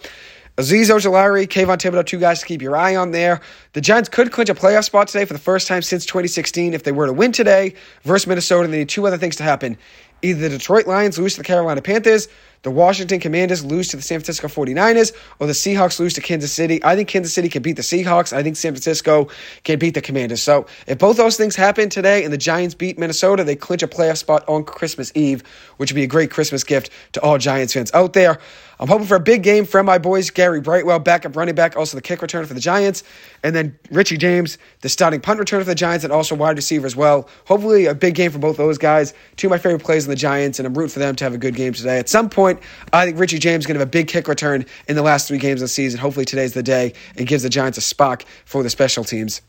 Azeez 0.57 0.91
Ojulari, 0.91 1.47
Kayvon 1.47 1.77
Thibodeaux, 1.77 2.07
two 2.07 2.19
guys 2.19 2.41
to 2.41 2.47
keep 2.47 2.63
your 2.63 2.75
eye 2.75 2.97
on 2.97 3.11
there. 3.11 3.43
The 3.75 3.83
Giants 3.83 4.09
could 4.09 4.33
clinch 4.33 4.49
a 4.49 4.55
playoff 4.55 4.85
spot 4.85 5.09
today 5.09 5.27
for 5.27 5.35
the 5.35 5.39
first 5.39 5.69
time 5.69 5.83
since 5.83 6.07
2016 6.07 6.73
if 6.73 6.85
they 6.85 6.93
were 6.93 7.07
to 7.07 7.13
win 7.13 7.33
today 7.33 7.75
versus 8.05 8.27
Minnesota. 8.27 8.67
They 8.67 8.79
need 8.79 8.89
two 8.89 9.07
other 9.07 9.19
things 9.19 9.37
to 9.37 9.43
happen. 9.43 9.77
Either 10.23 10.41
the 10.41 10.49
Detroit 10.49 10.87
Lions 10.87 11.19
lose 11.19 11.35
to 11.35 11.41
the 11.41 11.45
Carolina 11.45 11.83
Panthers 11.83 12.29
the 12.63 12.71
Washington 12.71 13.21
Commanders 13.21 13.65
lose 13.65 13.89
to 13.89 13.97
the 13.97 14.03
San 14.03 14.21
Francisco 14.21 14.49
49ers 14.49 15.13
or 15.39 15.47
the 15.47 15.53
Seahawks 15.53 15.99
lose 15.99 16.15
to 16.15 16.21
Kansas 16.21 16.53
City. 16.53 16.83
I 16.85 16.95
think 16.95 17.09
Kansas 17.09 17.33
City 17.33 17.49
can 17.49 17.63
beat 17.63 17.77
the 17.77 17.83
Seahawks. 17.83 18.33
I 18.33 18.43
think 18.43 18.57
San 18.57 18.73
Francisco 18.73 19.29
can 19.65 19.79
beat 19.79 19.95
the 19.95 20.03
Commanders. 20.03 20.43
So 20.43 20.67
if 20.87 20.99
both 20.99 21.17
those 21.17 21.37
things 21.37 21.57
happen 21.57 21.89
today 21.89 22.25
and 22.25 22.33
the 22.33 22.39
Giants 22.39 22.75
beat 22.75 22.99
Minnesota, 22.99 23.45
they 23.45 23.57
clinch 23.57 23.83
a 23.83 23.89
playoff 23.89 24.19
spot 24.19 24.47
on 24.49 24.65
Christmas 24.65 25.11
Eve, 25.15 25.43
which 25.79 25.91
would 25.91 25.97
be 25.97 26.05
a 26.05 26.09
great 26.09 26.31
Christmas 26.31 26.65
gift 26.65 26.91
to 27.13 27.23
all 27.23 27.39
Giants 27.39 27.73
fans 27.73 27.91
out 27.95 28.13
there. 28.13 28.39
I'm 28.81 28.89
hoping 28.89 29.07
for 29.07 29.17
a 29.17 29.21
big 29.21 29.43
game 29.43 29.67
from 29.67 29.85
my 29.85 29.99
boys, 29.99 30.31
Gary 30.31 30.63
Brightwell, 30.63 31.01
backup 31.01 31.37
running 31.37 31.55
back, 31.55 31.77
also 31.77 31.99
the 31.99 32.03
kick 32.03 32.21
returner 32.21 32.47
for 32.47 32.55
the 32.55 32.61
Giants, 32.61 33.05
and 33.43 33.55
then 33.55 33.79
Richie 33.91 34.17
James, 34.17 34.57
the 34.81 34.89
starting 34.89 35.21
punt 35.21 35.39
returner 35.39 35.61
for 35.61 35.65
the 35.65 35.75
Giants, 35.75 36.03
and 36.03 36.11
also 36.11 36.35
wide 36.35 36.57
receiver 36.57 36.87
as 36.87 36.97
well. 36.97 37.29
Hopefully, 37.45 37.85
a 37.85 37.95
big 37.95 38.15
game 38.15 38.31
for 38.31 38.39
both 38.39 38.57
those 38.57 38.79
guys. 38.79 39.13
Two 39.37 39.49
of 39.49 39.51
my 39.51 39.59
favorite 39.59 39.85
plays 39.85 40.07
in 40.07 40.11
the 40.11 40.17
Giants, 40.17 40.59
and 40.59 40.67
I'm 40.67 40.73
rooting 40.73 40.95
for 40.95 40.99
them 40.99 41.15
to 41.17 41.25
have 41.25 41.35
a 41.35 41.39
good 41.39 41.55
game 41.55 41.75
today. 41.75 41.99
At 41.99 42.09
some 42.09 42.31
point, 42.55 42.65
I 42.93 43.05
think 43.05 43.19
Richie 43.19 43.39
James 43.39 43.63
is 43.63 43.67
going 43.67 43.75
to 43.75 43.81
have 43.81 43.89
a 43.89 43.91
big 43.91 44.09
kick 44.09 44.29
return 44.29 44.67
in 44.89 44.97
the 44.97 45.03
last 45.03 45.29
three 45.29 45.39
games 45.39 45.61
of 45.61 45.65
the 45.65 45.69
season. 45.69 46.01
Hopefully, 46.01 46.25
today's 46.25 46.53
the 46.53 46.63
day 46.63 46.95
and 47.17 47.27
gives 47.27 47.43
the 47.43 47.49
Giants 47.49 47.79
a 47.79 47.81
spark 47.81 48.25
for 48.45 48.63
the 48.63 48.71
special 48.71 49.05
teams. 49.05 49.43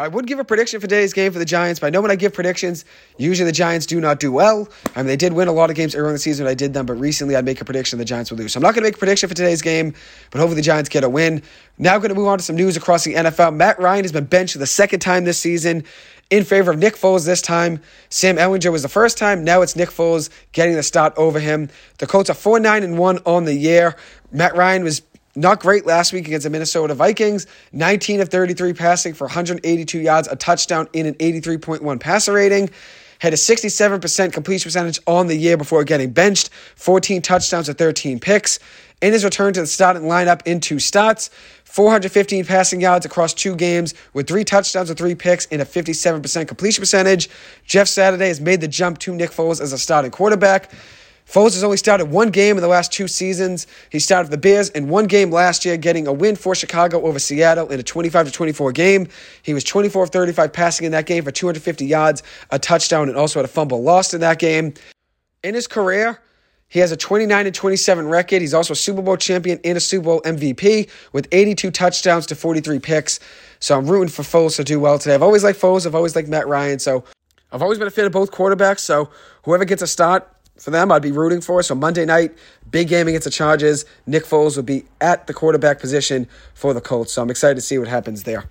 I 0.00 0.06
would 0.06 0.28
give 0.28 0.38
a 0.38 0.44
prediction 0.44 0.80
for 0.80 0.86
today's 0.86 1.12
game 1.12 1.32
for 1.32 1.40
the 1.40 1.44
Giants, 1.44 1.80
but 1.80 1.88
I 1.88 1.90
know 1.90 2.00
when 2.00 2.12
I 2.12 2.14
give 2.14 2.32
predictions, 2.32 2.84
usually 3.16 3.46
the 3.46 3.52
Giants 3.52 3.84
do 3.84 4.00
not 4.00 4.20
do 4.20 4.30
well. 4.30 4.68
I 4.94 5.00
mean, 5.00 5.08
they 5.08 5.16
did 5.16 5.32
win 5.32 5.48
a 5.48 5.52
lot 5.52 5.70
of 5.70 5.76
games 5.76 5.96
early 5.96 6.10
in 6.10 6.12
the 6.12 6.20
season 6.20 6.44
when 6.44 6.52
I 6.52 6.54
did 6.54 6.72
them, 6.72 6.86
but 6.86 6.94
recently 6.94 7.34
I'd 7.34 7.44
make 7.44 7.60
a 7.60 7.64
prediction 7.64 7.98
the 7.98 8.04
Giants 8.04 8.30
would 8.30 8.38
lose. 8.38 8.52
So 8.52 8.58
I'm 8.58 8.62
not 8.62 8.74
going 8.74 8.84
to 8.84 8.86
make 8.86 8.94
a 8.94 8.98
prediction 8.98 9.28
for 9.28 9.34
today's 9.34 9.60
game, 9.60 9.92
but 10.30 10.38
hopefully 10.38 10.54
the 10.54 10.62
Giants 10.62 10.88
get 10.88 11.02
a 11.02 11.08
win. 11.08 11.42
Now 11.78 11.98
going 11.98 12.10
to 12.10 12.14
move 12.14 12.28
on 12.28 12.38
to 12.38 12.44
some 12.44 12.54
news 12.54 12.76
across 12.76 13.02
the 13.02 13.14
NFL. 13.14 13.56
Matt 13.56 13.80
Ryan 13.80 14.04
has 14.04 14.12
been 14.12 14.26
benched 14.26 14.52
for 14.52 14.60
the 14.60 14.66
second 14.66 15.00
time 15.00 15.24
this 15.24 15.40
season 15.40 15.82
in 16.30 16.44
favor 16.44 16.70
of 16.70 16.78
Nick 16.78 16.94
Foles 16.94 17.24
this 17.24 17.40
time. 17.40 17.80
Sam 18.10 18.36
Ehlinger 18.36 18.70
was 18.70 18.82
the 18.82 18.88
first 18.88 19.16
time. 19.18 19.44
Now 19.44 19.62
it's 19.62 19.76
Nick 19.76 19.88
Foles 19.88 20.30
getting 20.52 20.74
the 20.74 20.82
start 20.82 21.14
over 21.16 21.40
him. 21.40 21.70
The 21.98 22.06
Colts 22.06 22.30
are 22.30 22.34
4 22.34 22.60
9 22.60 22.82
and 22.82 22.98
1 22.98 23.18
on 23.24 23.44
the 23.44 23.54
year. 23.54 23.96
Matt 24.30 24.56
Ryan 24.56 24.84
was 24.84 25.02
not 25.34 25.60
great 25.60 25.86
last 25.86 26.12
week 26.12 26.26
against 26.26 26.44
the 26.44 26.50
Minnesota 26.50 26.94
Vikings. 26.94 27.46
19 27.72 28.20
of 28.20 28.28
33 28.28 28.72
passing 28.72 29.14
for 29.14 29.26
182 29.26 29.98
yards, 29.98 30.28
a 30.28 30.36
touchdown 30.36 30.88
in 30.92 31.06
an 31.06 31.14
83.1 31.14 32.00
passer 32.00 32.32
rating. 32.32 32.70
Had 33.20 33.32
a 33.32 33.36
67% 33.36 34.32
completion 34.32 34.68
percentage 34.68 35.00
on 35.06 35.26
the 35.26 35.34
year 35.34 35.56
before 35.56 35.82
getting 35.82 36.10
benched. 36.10 36.50
14 36.76 37.20
touchdowns 37.22 37.68
and 37.68 37.76
13 37.76 38.20
picks. 38.20 38.60
In 39.00 39.12
his 39.12 39.22
return 39.22 39.52
to 39.52 39.60
the 39.60 39.66
starting 39.66 40.02
lineup 40.02 40.42
in 40.44 40.58
two 40.58 40.80
starts, 40.80 41.30
415 41.64 42.44
passing 42.44 42.80
yards 42.80 43.06
across 43.06 43.32
two 43.32 43.54
games 43.54 43.94
with 44.12 44.26
three 44.26 44.42
touchdowns 44.42 44.90
and 44.90 44.98
three 44.98 45.14
picks 45.14 45.46
and 45.52 45.62
a 45.62 45.64
57% 45.64 46.48
completion 46.48 46.82
percentage. 46.82 47.30
Jeff 47.64 47.86
Saturday 47.86 48.26
has 48.26 48.40
made 48.40 48.60
the 48.60 48.66
jump 48.66 48.98
to 48.98 49.14
Nick 49.14 49.30
Foles 49.30 49.60
as 49.60 49.72
a 49.72 49.78
starting 49.78 50.10
quarterback. 50.10 50.72
Foles 51.28 51.52
has 51.52 51.62
only 51.62 51.76
started 51.76 52.06
one 52.06 52.30
game 52.30 52.56
in 52.56 52.62
the 52.62 52.68
last 52.68 52.90
two 52.90 53.06
seasons. 53.06 53.68
He 53.90 54.00
started 54.00 54.32
the 54.32 54.38
Bears 54.38 54.70
in 54.70 54.88
one 54.88 55.06
game 55.06 55.30
last 55.30 55.64
year, 55.64 55.76
getting 55.76 56.08
a 56.08 56.12
win 56.12 56.34
for 56.34 56.56
Chicago 56.56 57.02
over 57.02 57.20
Seattle 57.20 57.68
in 57.68 57.78
a 57.78 57.82
25 57.84 58.32
24 58.32 58.72
game. 58.72 59.06
He 59.42 59.54
was 59.54 59.62
24 59.62 60.04
of 60.04 60.10
35 60.10 60.52
passing 60.52 60.86
in 60.86 60.92
that 60.92 61.06
game 61.06 61.22
for 61.22 61.30
250 61.30 61.84
yards, 61.86 62.24
a 62.50 62.58
touchdown, 62.58 63.08
and 63.08 63.16
also 63.16 63.38
had 63.38 63.44
a 63.44 63.48
fumble 63.48 63.80
lost 63.82 64.12
in 64.12 64.22
that 64.22 64.40
game. 64.40 64.74
In 65.44 65.54
his 65.54 65.68
career, 65.68 66.20
he 66.68 66.80
has 66.80 66.92
a 66.92 66.96
29 66.96 67.46
and 67.46 67.54
27 67.54 68.08
record. 68.08 68.42
He's 68.42 68.54
also 68.54 68.72
a 68.72 68.76
Super 68.76 69.00
Bowl 69.00 69.16
champion 69.16 69.58
and 69.64 69.76
a 69.78 69.80
Super 69.80 70.04
Bowl 70.04 70.20
MVP 70.22 70.88
with 71.12 71.26
82 71.32 71.70
touchdowns 71.70 72.26
to 72.26 72.34
43 72.34 72.78
picks. 72.78 73.20
So 73.58 73.76
I'm 73.76 73.86
rooting 73.86 74.08
for 74.08 74.22
Foles 74.22 74.56
to 74.56 74.64
do 74.64 74.78
well 74.78 74.98
today. 74.98 75.14
I've 75.14 75.22
always 75.22 75.42
liked 75.42 75.60
Foles. 75.60 75.86
I've 75.86 75.94
always 75.94 76.14
liked 76.14 76.28
Matt 76.28 76.46
Ryan. 76.46 76.78
So 76.78 77.04
I've 77.50 77.62
always 77.62 77.78
been 77.78 77.88
a 77.88 77.90
fan 77.90 78.04
of 78.04 78.12
both 78.12 78.30
quarterbacks. 78.30 78.80
So 78.80 79.10
whoever 79.44 79.64
gets 79.64 79.82
a 79.82 79.86
start, 79.86 80.30
for 80.58 80.70
them, 80.70 80.92
I'd 80.92 81.02
be 81.02 81.12
rooting 81.12 81.40
for. 81.40 81.62
So 81.62 81.74
Monday 81.74 82.04
night, 82.04 82.36
big 82.70 82.88
game 82.88 83.08
against 83.08 83.24
the 83.24 83.30
Chargers. 83.30 83.84
Nick 84.06 84.24
Foles 84.24 84.56
will 84.56 84.64
be 84.64 84.84
at 85.00 85.26
the 85.26 85.32
quarterback 85.32 85.80
position 85.80 86.28
for 86.52 86.74
the 86.74 86.80
Colts. 86.80 87.12
So 87.12 87.22
I'm 87.22 87.30
excited 87.30 87.54
to 87.54 87.60
see 87.60 87.78
what 87.78 87.88
happens 87.88 88.24
there. 88.24 88.50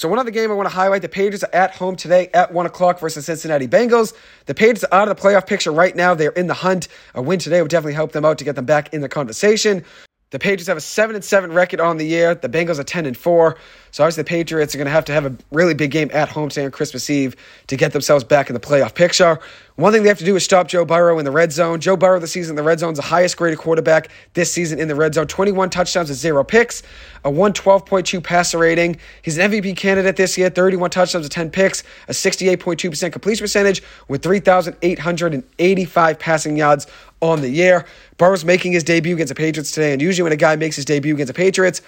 So 0.00 0.08
one 0.08 0.18
other 0.18 0.30
game 0.30 0.50
I 0.50 0.54
want 0.54 0.66
to 0.66 0.74
highlight: 0.74 1.02
the 1.02 1.10
Patriots 1.10 1.44
are 1.44 1.54
at 1.54 1.74
home 1.74 1.94
today 1.94 2.30
at 2.32 2.54
one 2.54 2.64
o'clock 2.64 2.98
versus 2.98 3.26
Cincinnati 3.26 3.68
Bengals. 3.68 4.14
The 4.46 4.54
Patriots 4.54 4.82
are 4.84 4.94
out 4.94 5.08
of 5.08 5.14
the 5.14 5.22
playoff 5.22 5.46
picture 5.46 5.70
right 5.70 5.94
now; 5.94 6.14
they're 6.14 6.30
in 6.30 6.46
the 6.46 6.54
hunt. 6.54 6.88
A 7.14 7.20
win 7.20 7.38
today 7.38 7.60
would 7.60 7.70
definitely 7.70 7.92
help 7.92 8.12
them 8.12 8.24
out 8.24 8.38
to 8.38 8.44
get 8.44 8.56
them 8.56 8.64
back 8.64 8.94
in 8.94 9.02
the 9.02 9.10
conversation. 9.10 9.84
The 10.30 10.38
Patriots 10.38 10.68
have 10.68 10.76
a 10.76 10.80
seven 10.80 11.16
and 11.16 11.24
seven 11.24 11.52
record 11.52 11.80
on 11.80 11.96
the 11.96 12.06
year. 12.06 12.36
The 12.36 12.48
Bengals 12.48 12.78
are 12.78 12.84
ten 12.84 13.04
and 13.04 13.16
four. 13.16 13.56
So 13.90 14.04
obviously 14.04 14.22
the 14.22 14.28
Patriots 14.28 14.74
are 14.74 14.78
going 14.78 14.86
to 14.86 14.92
have 14.92 15.04
to 15.06 15.12
have 15.12 15.26
a 15.26 15.36
really 15.50 15.74
big 15.74 15.90
game 15.90 16.08
at 16.12 16.28
home 16.28 16.48
today 16.48 16.64
on 16.64 16.70
Christmas 16.70 17.10
Eve 17.10 17.34
to 17.66 17.76
get 17.76 17.92
themselves 17.92 18.22
back 18.22 18.48
in 18.48 18.54
the 18.54 18.60
playoff 18.60 18.94
picture. 18.94 19.40
One 19.74 19.92
thing 19.92 20.02
they 20.02 20.08
have 20.08 20.18
to 20.18 20.24
do 20.24 20.36
is 20.36 20.44
stop 20.44 20.68
Joe 20.68 20.84
Burrow 20.84 21.18
in 21.18 21.24
the 21.24 21.30
red 21.32 21.50
zone. 21.50 21.80
Joe 21.80 21.96
Burrow 21.96 22.20
this 22.20 22.30
season 22.30 22.52
in 22.52 22.56
the 22.56 22.62
red 22.62 22.78
zone 22.78 22.92
is 22.92 22.98
the 22.98 23.04
highest 23.04 23.36
graded 23.36 23.58
quarterback 23.58 24.08
this 24.34 24.52
season 24.52 24.78
in 24.78 24.86
the 24.86 24.94
red 24.94 25.14
zone. 25.14 25.26
21 25.26 25.70
touchdowns 25.70 26.10
and 26.10 26.18
zero 26.18 26.44
picks, 26.44 26.82
a 27.24 27.30
112.2 27.30 28.22
passer 28.22 28.58
rating. 28.58 28.98
He's 29.22 29.38
an 29.38 29.50
MVP 29.50 29.76
candidate 29.76 30.16
this 30.16 30.38
year, 30.38 30.50
31 30.50 30.90
touchdowns 30.90 31.24
and 31.24 31.32
10 31.32 31.50
picks, 31.50 31.82
a 32.06 32.12
68.2% 32.12 33.10
completion 33.10 33.42
percentage 33.42 33.82
with 34.06 34.22
3,885 34.22 36.18
passing 36.18 36.56
yards 36.56 36.86
on 37.20 37.40
the 37.40 37.48
year. 37.48 37.84
Burrow's 38.16 38.44
making 38.44 38.72
his 38.72 38.84
debut 38.84 39.14
against 39.14 39.30
the 39.30 39.34
Patriots 39.34 39.72
today, 39.72 39.92
and 39.92 40.00
usually 40.00 40.24
when 40.24 40.32
a 40.32 40.36
guy 40.36 40.56
makes 40.56 40.76
his 40.76 40.84
debut 40.84 41.14
against 41.14 41.32
the 41.32 41.36
Patriots, 41.36 41.82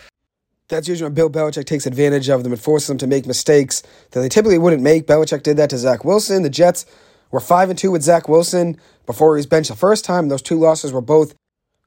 that's 0.68 0.88
usually 0.88 1.06
when 1.06 1.14
Bill 1.14 1.30
Belichick 1.30 1.66
takes 1.66 1.86
advantage 1.86 2.28
of 2.28 2.42
them 2.42 2.52
and 2.52 2.60
forces 2.60 2.88
them 2.88 2.98
to 2.98 3.06
make 3.06 3.26
mistakes 3.26 3.82
that 4.12 4.20
they 4.20 4.28
typically 4.28 4.58
wouldn't 4.58 4.82
make. 4.82 5.06
Belichick 5.06 5.42
did 5.42 5.56
that 5.58 5.70
to 5.70 5.78
Zach 5.78 6.04
Wilson. 6.04 6.42
The 6.42 6.50
Jets 6.50 6.86
were 7.30 7.40
5 7.40 7.70
and 7.70 7.78
2 7.78 7.90
with 7.90 8.02
Zach 8.02 8.28
Wilson 8.28 8.78
before 9.04 9.34
he 9.36 9.38
was 9.38 9.46
benched 9.46 9.70
the 9.70 9.76
first 9.76 10.04
time. 10.04 10.28
Those 10.28 10.42
two 10.42 10.58
losses 10.58 10.92
were 10.92 11.00
both 11.00 11.34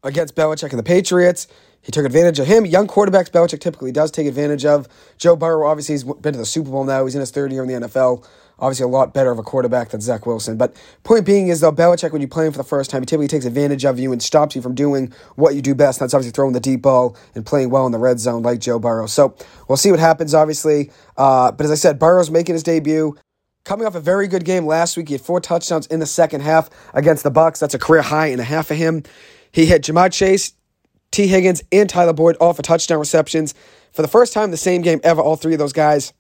against 0.06 0.36
Belichick 0.36 0.70
and 0.70 0.80
the 0.80 0.84
Patriots. 0.84 1.48
He 1.82 1.92
took 1.92 2.06
advantage 2.06 2.40
of 2.40 2.48
him. 2.48 2.66
Young 2.66 2.88
quarterbacks, 2.88 3.30
Belichick 3.30 3.60
typically 3.60 3.92
does 3.92 4.10
take 4.10 4.26
advantage 4.26 4.66
of. 4.66 4.88
Joe 5.18 5.36
Burrow, 5.36 5.68
obviously, 5.68 5.94
he's 5.94 6.04
been 6.04 6.34
to 6.34 6.40
the 6.40 6.46
Super 6.46 6.72
Bowl 6.72 6.84
now. 6.84 7.06
He's 7.06 7.14
in 7.14 7.20
his 7.20 7.30
third 7.32 7.52
year 7.52 7.64
in 7.64 7.68
the 7.68 7.88
NFL. 7.88 8.26
Obviously, 8.58 8.86
a 8.86 8.88
lot 8.88 9.14
better 9.14 9.30
of 9.32 9.38
a 9.38 9.44
quarterback 9.44 9.90
than 9.90 10.02
Zach 10.02 10.26
Wilson. 10.26 10.58
But 10.58 10.76
point 11.04 11.26
being 11.26 11.50
is, 11.50 11.60
though, 11.60 11.72
Belichick, 11.72 12.12
when 12.12 12.22
you 12.22 12.28
play 12.28 12.48
him 12.48 12.54
for 12.54 12.58
the 12.58 12.64
first 12.64 12.90
time, 12.90 13.02
he 13.02 13.06
typically 13.06 13.28
takes 13.28 13.46
advantage 13.46 13.86
of 13.86 14.00
you 14.00 14.12
and 14.12 14.24
stops 14.24 14.56
you 14.56 14.62
from 14.62 14.74
doing 14.74 15.14
what 15.36 15.54
you 15.54 15.62
do 15.62 15.76
best. 15.76 16.00
That's 16.00 16.14
obviously 16.14 16.32
throwing 16.32 16.54
the 16.54 16.60
deep 16.60 16.82
ball 16.82 17.18
and 17.36 17.46
playing 17.46 17.70
well 17.70 17.86
in 17.86 17.92
the 17.92 18.00
red 18.00 18.20
zone 18.20 18.44
like 18.44 18.60
Joe 18.60 18.80
Burrow. 18.80 19.08
So 19.08 19.36
we'll 19.68 19.78
see 19.78 19.92
what 19.92 20.00
happens, 20.00 20.34
obviously. 20.34 20.92
Uh, 21.18 21.52
but 21.52 21.66
as 21.66 21.72
I 21.72 21.76
said, 21.76 22.00
Burrow's 22.00 22.32
making 22.32 22.56
his 22.56 22.64
debut. 22.64 23.16
Coming 23.66 23.86
off 23.88 23.96
a 23.96 24.00
very 24.00 24.28
good 24.28 24.46
game 24.46 24.66
last 24.66 24.96
week, 24.96 25.10
he 25.10 25.16
had 25.16 25.22
four 25.22 25.42
touchdowns 25.42 25.88
in 25.88 26.00
the 26.00 26.06
second 26.06 26.42
half 26.42 26.70
against 26.94 27.24
the 27.24 27.32
Bucs. 27.32 27.60
That's 27.60 27.74
a 27.74 27.80
career 27.80 28.04
high 28.04 28.28
and 28.28 28.40
a 28.40 28.44
half 28.44 28.68
for 28.68 28.76
him. 28.76 29.04
He 29.56 29.66
hit 29.66 29.84
Ja'Marr 29.84 30.12
Chase, 30.12 30.52
Tee 31.12 31.28
Higgins, 31.28 31.64
and 31.72 31.90
Tyler 31.90 32.12
Boyd 32.12 32.36
all 32.42 32.52
for 32.52 32.62
touchdown 32.62 33.00
receptions. 33.00 33.56
For 33.94 34.02
the 34.02 34.08
first 34.10 34.34
time 34.34 34.44
in 34.44 34.52
the 34.52 34.58
same 34.58 34.82
game 34.82 35.00
ever, 35.02 35.22
all 35.22 35.38
three 35.38 35.54
of 35.54 35.60
those 35.60 35.72
guys 35.72 36.12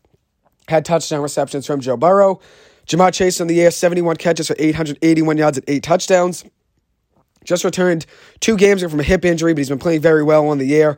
had 0.69 0.85
touchdown 0.85 1.21
receptions 1.21 1.67
from 1.67 1.81
Joe 1.81 1.97
Burrow. 1.97 2.39
Ja'Marr 2.87 3.13
Chase 3.13 3.41
on 3.41 3.47
the 3.47 3.55
year, 3.55 3.71
71 3.71 4.15
catches 4.15 4.47
for 4.47 4.55
881 4.57 5.35
yards 5.35 5.57
and 5.57 5.69
eight 5.69 5.83
touchdowns. 5.83 6.45
Just 7.43 7.65
returned 7.65 8.05
two 8.39 8.55
games 8.55 8.81
from 8.81 9.01
a 9.01 9.03
hip 9.03 9.25
injury, 9.25 9.53
but 9.53 9.57
he's 9.57 9.67
been 9.67 9.79
playing 9.79 9.99
very 9.99 10.23
well 10.23 10.47
on 10.47 10.57
the 10.57 10.65
year. 10.65 10.97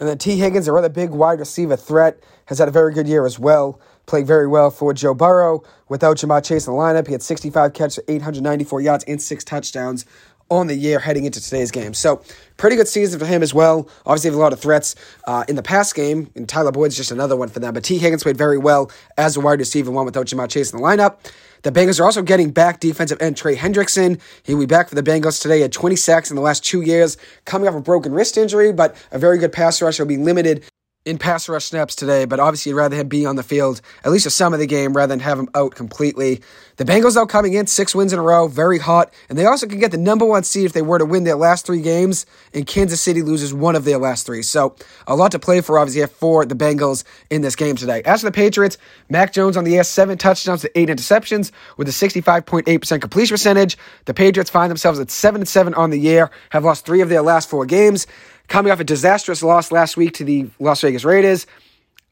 And 0.00 0.08
then 0.08 0.18
Tee 0.18 0.36
Higgins, 0.36 0.66
a 0.66 0.72
rather 0.72 0.88
big 0.88 1.10
wide 1.10 1.38
receiver 1.38 1.76
threat, 1.76 2.18
has 2.46 2.58
had 2.58 2.66
a 2.66 2.72
very 2.72 2.92
good 2.94 3.06
year 3.06 3.24
as 3.24 3.38
well, 3.38 3.80
playing 4.06 4.26
very 4.26 4.48
well 4.48 4.70
for 4.70 4.92
Joe 4.92 5.14
Burrow. 5.14 5.62
Without 5.88 6.16
Ja'Marr 6.16 6.44
Chase 6.44 6.66
in 6.66 6.72
the 6.72 6.78
lineup, 6.78 7.06
he 7.06 7.12
had 7.12 7.22
65 7.22 7.74
catches, 7.74 8.00
894 8.08 8.80
yards, 8.80 9.04
and 9.04 9.22
six 9.22 9.44
touchdowns 9.44 10.04
on 10.50 10.66
the 10.66 10.74
year 10.74 10.98
heading 10.98 11.24
into 11.24 11.40
today's 11.40 11.70
game. 11.70 11.94
So, 11.94 12.22
pretty 12.56 12.76
good 12.76 12.88
season 12.88 13.18
for 13.18 13.26
him 13.26 13.42
as 13.42 13.52
well. 13.52 13.88
Obviously, 14.04 14.30
a 14.30 14.36
lot 14.36 14.52
of 14.52 14.60
threats 14.60 14.94
uh, 15.26 15.44
in 15.48 15.56
the 15.56 15.62
past 15.62 15.94
game, 15.94 16.30
and 16.34 16.48
Tyler 16.48 16.72
Boyd's 16.72 16.96
just 16.96 17.10
another 17.10 17.36
one 17.36 17.48
for 17.48 17.60
them. 17.60 17.74
But 17.74 17.84
Tee 17.84 17.98
Higgins 17.98 18.22
played 18.22 18.36
very 18.36 18.58
well 18.58 18.90
as 19.16 19.36
a 19.36 19.40
wide 19.40 19.58
receiver, 19.58 19.90
one 19.90 20.04
without 20.04 20.26
Ja'Marr 20.26 20.48
Chase 20.48 20.72
in 20.72 20.78
the 20.78 20.84
lineup. 20.84 21.16
The 21.62 21.72
Bengals 21.72 21.98
are 21.98 22.04
also 22.04 22.22
getting 22.22 22.50
back 22.50 22.80
defensive 22.80 23.20
end 23.20 23.36
Trey 23.36 23.56
Hendrickson. 23.56 24.20
He'll 24.44 24.58
be 24.58 24.66
back 24.66 24.88
for 24.88 24.94
the 24.94 25.02
Bengals 25.02 25.42
today 25.42 25.62
at 25.62 25.72
20 25.72 25.96
sacks 25.96 26.30
in 26.30 26.36
the 26.36 26.42
last 26.42 26.64
two 26.64 26.82
years, 26.82 27.16
coming 27.44 27.66
off 27.68 27.74
a 27.74 27.80
broken 27.80 28.12
wrist 28.12 28.36
injury, 28.36 28.72
but 28.72 28.94
a 29.10 29.18
very 29.18 29.38
good 29.38 29.52
pass 29.52 29.82
rusher 29.82 30.04
will 30.04 30.08
be 30.08 30.16
limited 30.16 30.64
in 31.06 31.18
pass 31.18 31.48
rush 31.48 31.64
snaps 31.64 31.94
today, 31.94 32.24
but 32.24 32.40
obviously 32.40 32.70
you'd 32.70 32.76
rather 32.76 32.96
him 32.96 33.08
be 33.08 33.24
on 33.24 33.36
the 33.36 33.42
field 33.44 33.80
at 34.04 34.10
least 34.10 34.24
for 34.24 34.30
some 34.30 34.52
of 34.52 34.58
the 34.58 34.66
game 34.66 34.92
rather 34.92 35.10
than 35.10 35.20
have 35.20 35.38
him 35.38 35.48
out 35.54 35.74
completely. 35.74 36.42
The 36.78 36.84
Bengals, 36.84 37.14
though, 37.14 37.26
coming 37.26 37.54
in 37.54 37.68
six 37.68 37.94
wins 37.94 38.12
in 38.12 38.18
a 38.18 38.22
row, 38.22 38.48
very 38.48 38.78
hot, 38.78 39.14
and 39.30 39.38
they 39.38 39.46
also 39.46 39.66
can 39.66 39.78
get 39.78 39.92
the 39.92 39.98
number 39.98 40.26
one 40.26 40.42
seed 40.42 40.66
if 40.66 40.74
they 40.74 40.82
were 40.82 40.98
to 40.98 41.06
win 41.06 41.24
their 41.24 41.36
last 41.36 41.64
three 41.64 41.80
games, 41.80 42.26
and 42.52 42.66
Kansas 42.66 43.00
City 43.00 43.22
loses 43.22 43.54
one 43.54 43.76
of 43.76 43.84
their 43.84 43.96
last 43.96 44.26
three. 44.26 44.42
So 44.42 44.74
a 45.06 45.16
lot 45.16 45.30
to 45.30 45.38
play 45.38 45.62
for, 45.62 45.78
obviously, 45.78 46.06
for 46.06 46.44
the 46.44 46.54
Bengals 46.54 47.04
in 47.30 47.40
this 47.40 47.56
game 47.56 47.76
today. 47.76 48.02
As 48.04 48.20
for 48.20 48.26
the 48.26 48.32
Patriots, 48.32 48.76
Mac 49.08 49.32
Jones 49.32 49.56
on 49.56 49.64
the 49.64 49.76
air, 49.76 49.84
seven 49.84 50.18
touchdowns 50.18 50.62
to 50.62 50.78
eight 50.78 50.90
interceptions 50.90 51.50
with 51.78 51.88
a 51.88 51.92
65.8% 51.92 53.00
completion 53.00 53.34
percentage. 53.34 53.78
The 54.04 54.12
Patriots 54.12 54.50
find 54.50 54.70
themselves 54.70 54.98
at 54.98 55.10
seven 55.10 55.40
and 55.40 55.48
seven 55.48 55.72
on 55.74 55.90
the 55.90 55.98
year, 55.98 56.30
have 56.50 56.64
lost 56.64 56.84
three 56.84 57.00
of 57.00 57.08
their 57.08 57.22
last 57.22 57.48
four 57.48 57.64
games 57.64 58.06
coming 58.48 58.72
off 58.72 58.80
a 58.80 58.84
disastrous 58.84 59.42
loss 59.42 59.72
last 59.72 59.96
week 59.96 60.14
to 60.14 60.24
the 60.24 60.48
Las 60.58 60.80
Vegas 60.80 61.04
Raiders 61.04 61.46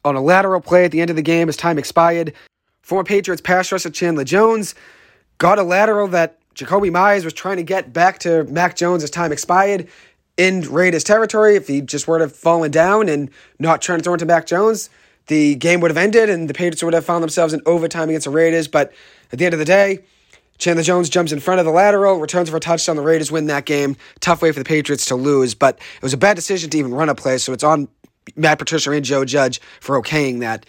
on 0.03 0.15
a 0.15 0.21
lateral 0.21 0.61
play 0.61 0.85
at 0.85 0.91
the 0.91 1.01
end 1.01 1.09
of 1.09 1.15
the 1.15 1.21
game 1.21 1.49
as 1.49 1.57
time 1.57 1.77
expired. 1.77 2.33
Former 2.81 3.03
Patriots 3.03 3.41
pass 3.41 3.71
rusher 3.71 3.89
Chandler 3.89 4.23
Jones 4.23 4.75
got 5.37 5.57
a 5.57 5.63
lateral 5.63 6.07
that 6.09 6.37
Jakobi 6.53 6.91
Meyers 6.91 7.25
was 7.25 7.33
trying 7.33 7.57
to 7.57 7.63
get 7.63 7.91
back 7.91 8.19
to 8.19 8.43
Mac 8.45 8.75
Jones 8.75 9.03
as 9.03 9.09
time 9.09 9.31
expired 9.31 9.87
in 10.37 10.61
Raiders 10.61 11.03
territory. 11.03 11.55
If 11.55 11.67
he 11.67 11.81
just 11.81 12.07
were 12.07 12.19
to 12.19 12.25
have 12.25 12.35
fallen 12.35 12.71
down 12.71 13.09
and 13.09 13.29
not 13.59 13.81
trying 13.81 13.99
to 13.99 14.03
throw 14.03 14.13
it 14.13 14.19
to 14.19 14.25
Mac 14.25 14.45
Jones, 14.45 14.89
the 15.27 15.55
game 15.55 15.81
would 15.81 15.91
have 15.91 15.97
ended 15.97 16.29
and 16.29 16.49
the 16.49 16.53
Patriots 16.53 16.83
would 16.83 16.93
have 16.93 17.05
found 17.05 17.23
themselves 17.23 17.53
in 17.53 17.61
overtime 17.65 18.09
against 18.09 18.25
the 18.25 18.31
Raiders. 18.31 18.67
But 18.67 18.93
at 19.31 19.39
the 19.39 19.45
end 19.45 19.53
of 19.53 19.59
the 19.59 19.65
day, 19.65 20.03
Chandler 20.57 20.83
Jones 20.83 21.09
jumps 21.09 21.31
in 21.31 21.39
front 21.39 21.59
of 21.59 21.65
the 21.65 21.71
lateral, 21.71 22.19
returns 22.19 22.49
for 22.49 22.57
a 22.57 22.59
touchdown. 22.59 22.95
The 22.95 23.01
Raiders 23.01 23.31
win 23.31 23.47
that 23.47 23.65
game. 23.65 23.97
Tough 24.21 24.41
way 24.41 24.51
for 24.51 24.59
the 24.59 24.65
Patriots 24.65 25.05
to 25.07 25.15
lose, 25.15 25.53
but 25.53 25.77
it 25.77 26.01
was 26.01 26.13
a 26.13 26.17
bad 26.17 26.35
decision 26.35 26.69
to 26.69 26.77
even 26.77 26.93
run 26.93 27.09
a 27.09 27.15
play, 27.15 27.37
so 27.37 27.51
it's 27.53 27.63
on 27.63 27.87
Matt 28.35 28.59
Patricia 28.59 28.91
and 28.91 29.05
Joe 29.05 29.25
Judge 29.25 29.59
for 29.81 30.01
okaying 30.01 30.39
that. 30.39 30.65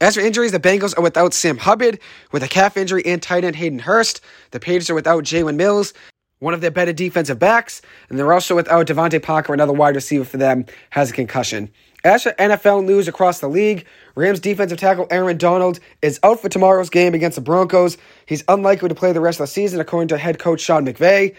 As 0.00 0.14
for 0.14 0.20
injuries, 0.20 0.52
the 0.52 0.60
Bengals 0.60 0.96
are 0.98 1.02
without 1.02 1.34
Sam 1.34 1.56
Hubbard 1.56 1.98
with 2.32 2.42
a 2.42 2.48
calf 2.48 2.76
injury 2.76 3.04
and 3.06 3.22
tight 3.22 3.44
end 3.44 3.56
Hayden 3.56 3.78
Hurst. 3.78 4.20
The 4.50 4.60
Patriots 4.60 4.90
are 4.90 4.94
without 4.94 5.24
Jalen 5.24 5.56
Mills, 5.56 5.94
one 6.40 6.54
of 6.54 6.60
their 6.60 6.70
better 6.70 6.92
defensive 6.92 7.38
backs, 7.38 7.80
and 8.08 8.18
they're 8.18 8.32
also 8.32 8.56
without 8.56 8.86
DeVante 8.86 9.22
Parker, 9.22 9.54
another 9.54 9.72
wide 9.72 9.94
receiver 9.94 10.24
for 10.24 10.36
them, 10.36 10.66
has 10.90 11.10
a 11.10 11.14
concussion. 11.14 11.70
As 12.04 12.24
for 12.24 12.32
NFL 12.32 12.84
news 12.84 13.08
across 13.08 13.38
the 13.38 13.48
league, 13.48 13.86
Rams 14.14 14.38
defensive 14.38 14.76
tackle 14.76 15.06
Aaron 15.10 15.38
Donald 15.38 15.80
is 16.02 16.20
out 16.22 16.38
for 16.38 16.50
tomorrow's 16.50 16.90
game 16.90 17.14
against 17.14 17.36
the 17.36 17.40
Broncos. 17.40 17.96
He's 18.26 18.44
unlikely 18.46 18.90
to 18.90 18.94
play 18.94 19.12
the 19.12 19.22
rest 19.22 19.40
of 19.40 19.44
the 19.44 19.52
season, 19.52 19.80
according 19.80 20.08
to 20.08 20.18
head 20.18 20.38
coach 20.38 20.60
Sean 20.60 20.84
McVay. 20.84 21.34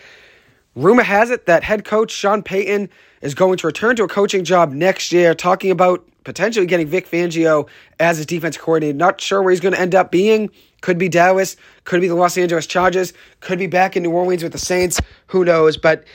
Rumor 0.75 1.03
has 1.03 1.29
it 1.29 1.45
that 1.45 1.63
head 1.63 1.85
coach 1.85 2.11
Sean 2.11 2.41
Payton 2.41 2.89
is 3.21 3.35
going 3.35 3.57
to 3.59 3.67
return 3.67 3.95
to 3.97 4.03
a 4.05 4.07
coaching 4.07 4.43
job 4.43 4.71
next 4.71 5.11
year, 5.11 5.35
talking 5.35 5.69
about 5.69 6.03
potentially 6.23 6.65
getting 6.65 6.87
Vic 6.87 7.07
Fangio 7.07 7.69
as 7.99 8.17
his 8.17 8.25
defense 8.25 8.57
coordinator. 8.57 8.97
Not 8.97 9.21
sure 9.21 9.43
where 9.43 9.51
he's 9.51 9.59
going 9.59 9.75
to 9.75 9.79
end 9.79 9.93
up 9.93 10.11
being. 10.11 10.49
Could 10.81 10.97
be 10.97 11.09
Dallas, 11.09 11.57
could 11.83 12.01
be 12.01 12.07
the 12.07 12.15
Los 12.15 12.39
Angeles 12.39 12.65
Chargers, 12.65 13.13
could 13.39 13.59
be 13.59 13.67
back 13.67 13.95
in 13.95 14.01
New 14.01 14.11
Orleans 14.11 14.41
with 14.41 14.51
the 14.51 14.57
Saints. 14.57 14.99
Who 15.27 15.45
knows? 15.45 15.77
But 15.77 16.05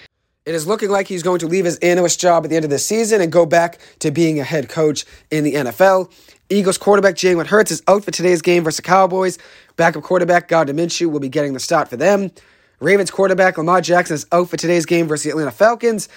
it 0.50 0.56
is 0.56 0.66
looking 0.66 0.90
like 0.90 1.06
he's 1.06 1.22
going 1.22 1.38
to 1.38 1.46
leave 1.46 1.64
his 1.64 1.76
analyst 1.76 2.18
job 2.18 2.42
at 2.42 2.50
the 2.50 2.56
end 2.56 2.64
of 2.64 2.72
the 2.72 2.78
season 2.80 3.20
and 3.20 3.30
go 3.30 3.46
back 3.46 3.78
to 4.00 4.10
being 4.10 4.40
a 4.40 4.42
head 4.42 4.68
coach 4.68 5.04
in 5.30 5.44
the 5.44 5.54
NFL. 5.54 6.10
Eagles 6.48 6.76
quarterback 6.76 7.14
Jalen 7.14 7.46
Hurts 7.46 7.70
is 7.70 7.84
out 7.86 8.04
for 8.04 8.10
today's 8.10 8.42
game 8.42 8.64
versus 8.64 8.78
the 8.78 8.82
Cowboys. 8.82 9.38
Backup 9.76 10.02
quarterback 10.02 10.48
Gardner 10.48 10.74
Minshew 10.74 11.08
will 11.08 11.20
be 11.20 11.28
getting 11.28 11.52
the 11.52 11.60
start 11.60 11.86
for 11.86 11.96
them. 11.96 12.32
Ravens 12.80 13.12
quarterback 13.12 13.58
Lamar 13.58 13.80
Jackson 13.80 14.14
is 14.14 14.26
out 14.32 14.48
for 14.48 14.56
today's 14.56 14.86
game 14.86 15.06
versus 15.06 15.22
the 15.22 15.30
Atlanta 15.30 15.52
Falcons. 15.52 16.08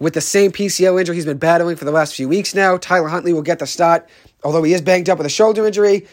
With 0.00 0.14
the 0.14 0.20
same 0.20 0.50
PCL 0.50 0.98
injury 0.98 1.14
he's 1.14 1.24
been 1.24 1.38
battling 1.38 1.76
for 1.76 1.84
the 1.84 1.92
last 1.92 2.16
few 2.16 2.28
weeks 2.28 2.56
now, 2.56 2.78
Tyler 2.78 3.06
Huntley 3.06 3.32
will 3.32 3.42
get 3.42 3.60
the 3.60 3.68
start. 3.68 4.08
Although 4.42 4.64
he 4.64 4.72
is 4.72 4.82
banged 4.82 5.08
up 5.08 5.18
with 5.18 5.28
a 5.28 5.30
shoulder 5.30 5.64
injury, 5.64 6.08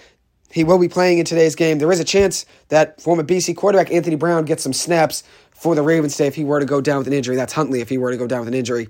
he 0.52 0.64
will 0.64 0.78
be 0.78 0.88
playing 0.88 1.18
in 1.18 1.26
today's 1.26 1.56
game. 1.56 1.80
There 1.80 1.92
is 1.92 2.00
a 2.00 2.04
chance 2.06 2.46
that 2.70 3.02
former 3.02 3.24
BC 3.24 3.56
quarterback 3.56 3.92
Anthony 3.92 4.16
Brown 4.16 4.46
gets 4.46 4.62
some 4.62 4.74
snaps 4.74 5.24
for 5.64 5.74
the 5.76 5.82
Ravens 5.82 6.18
today 6.18 6.28
if 6.28 6.36
he 6.36 6.44
were 6.44 6.60
to 6.60 6.66
go 6.66 6.82
down 6.82 6.98
with 6.98 7.08
an 7.08 7.14
injury. 7.14 7.38
That's 7.38 7.54
Huntley 7.54 7.80
if 7.80 7.88
he 7.88 7.98
were 7.98 8.12
to 8.12 8.18
go 8.18 8.28
down 8.28 8.42
with 8.42 8.50
an 8.50 8.54
injury. 8.54 8.90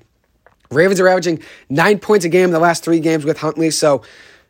Ravens 0.72 1.00
are 1.00 1.08
averaging 1.08 1.44
nine 1.70 2.00
points 2.00 2.26
a 2.26 2.30
game 2.30 2.46
in 2.46 2.52
the 2.52 2.60
last 2.60 2.84
three 2.84 3.00
games 3.00 3.24
with 3.24 3.38
Huntley. 3.38 3.70
So 3.70 4.02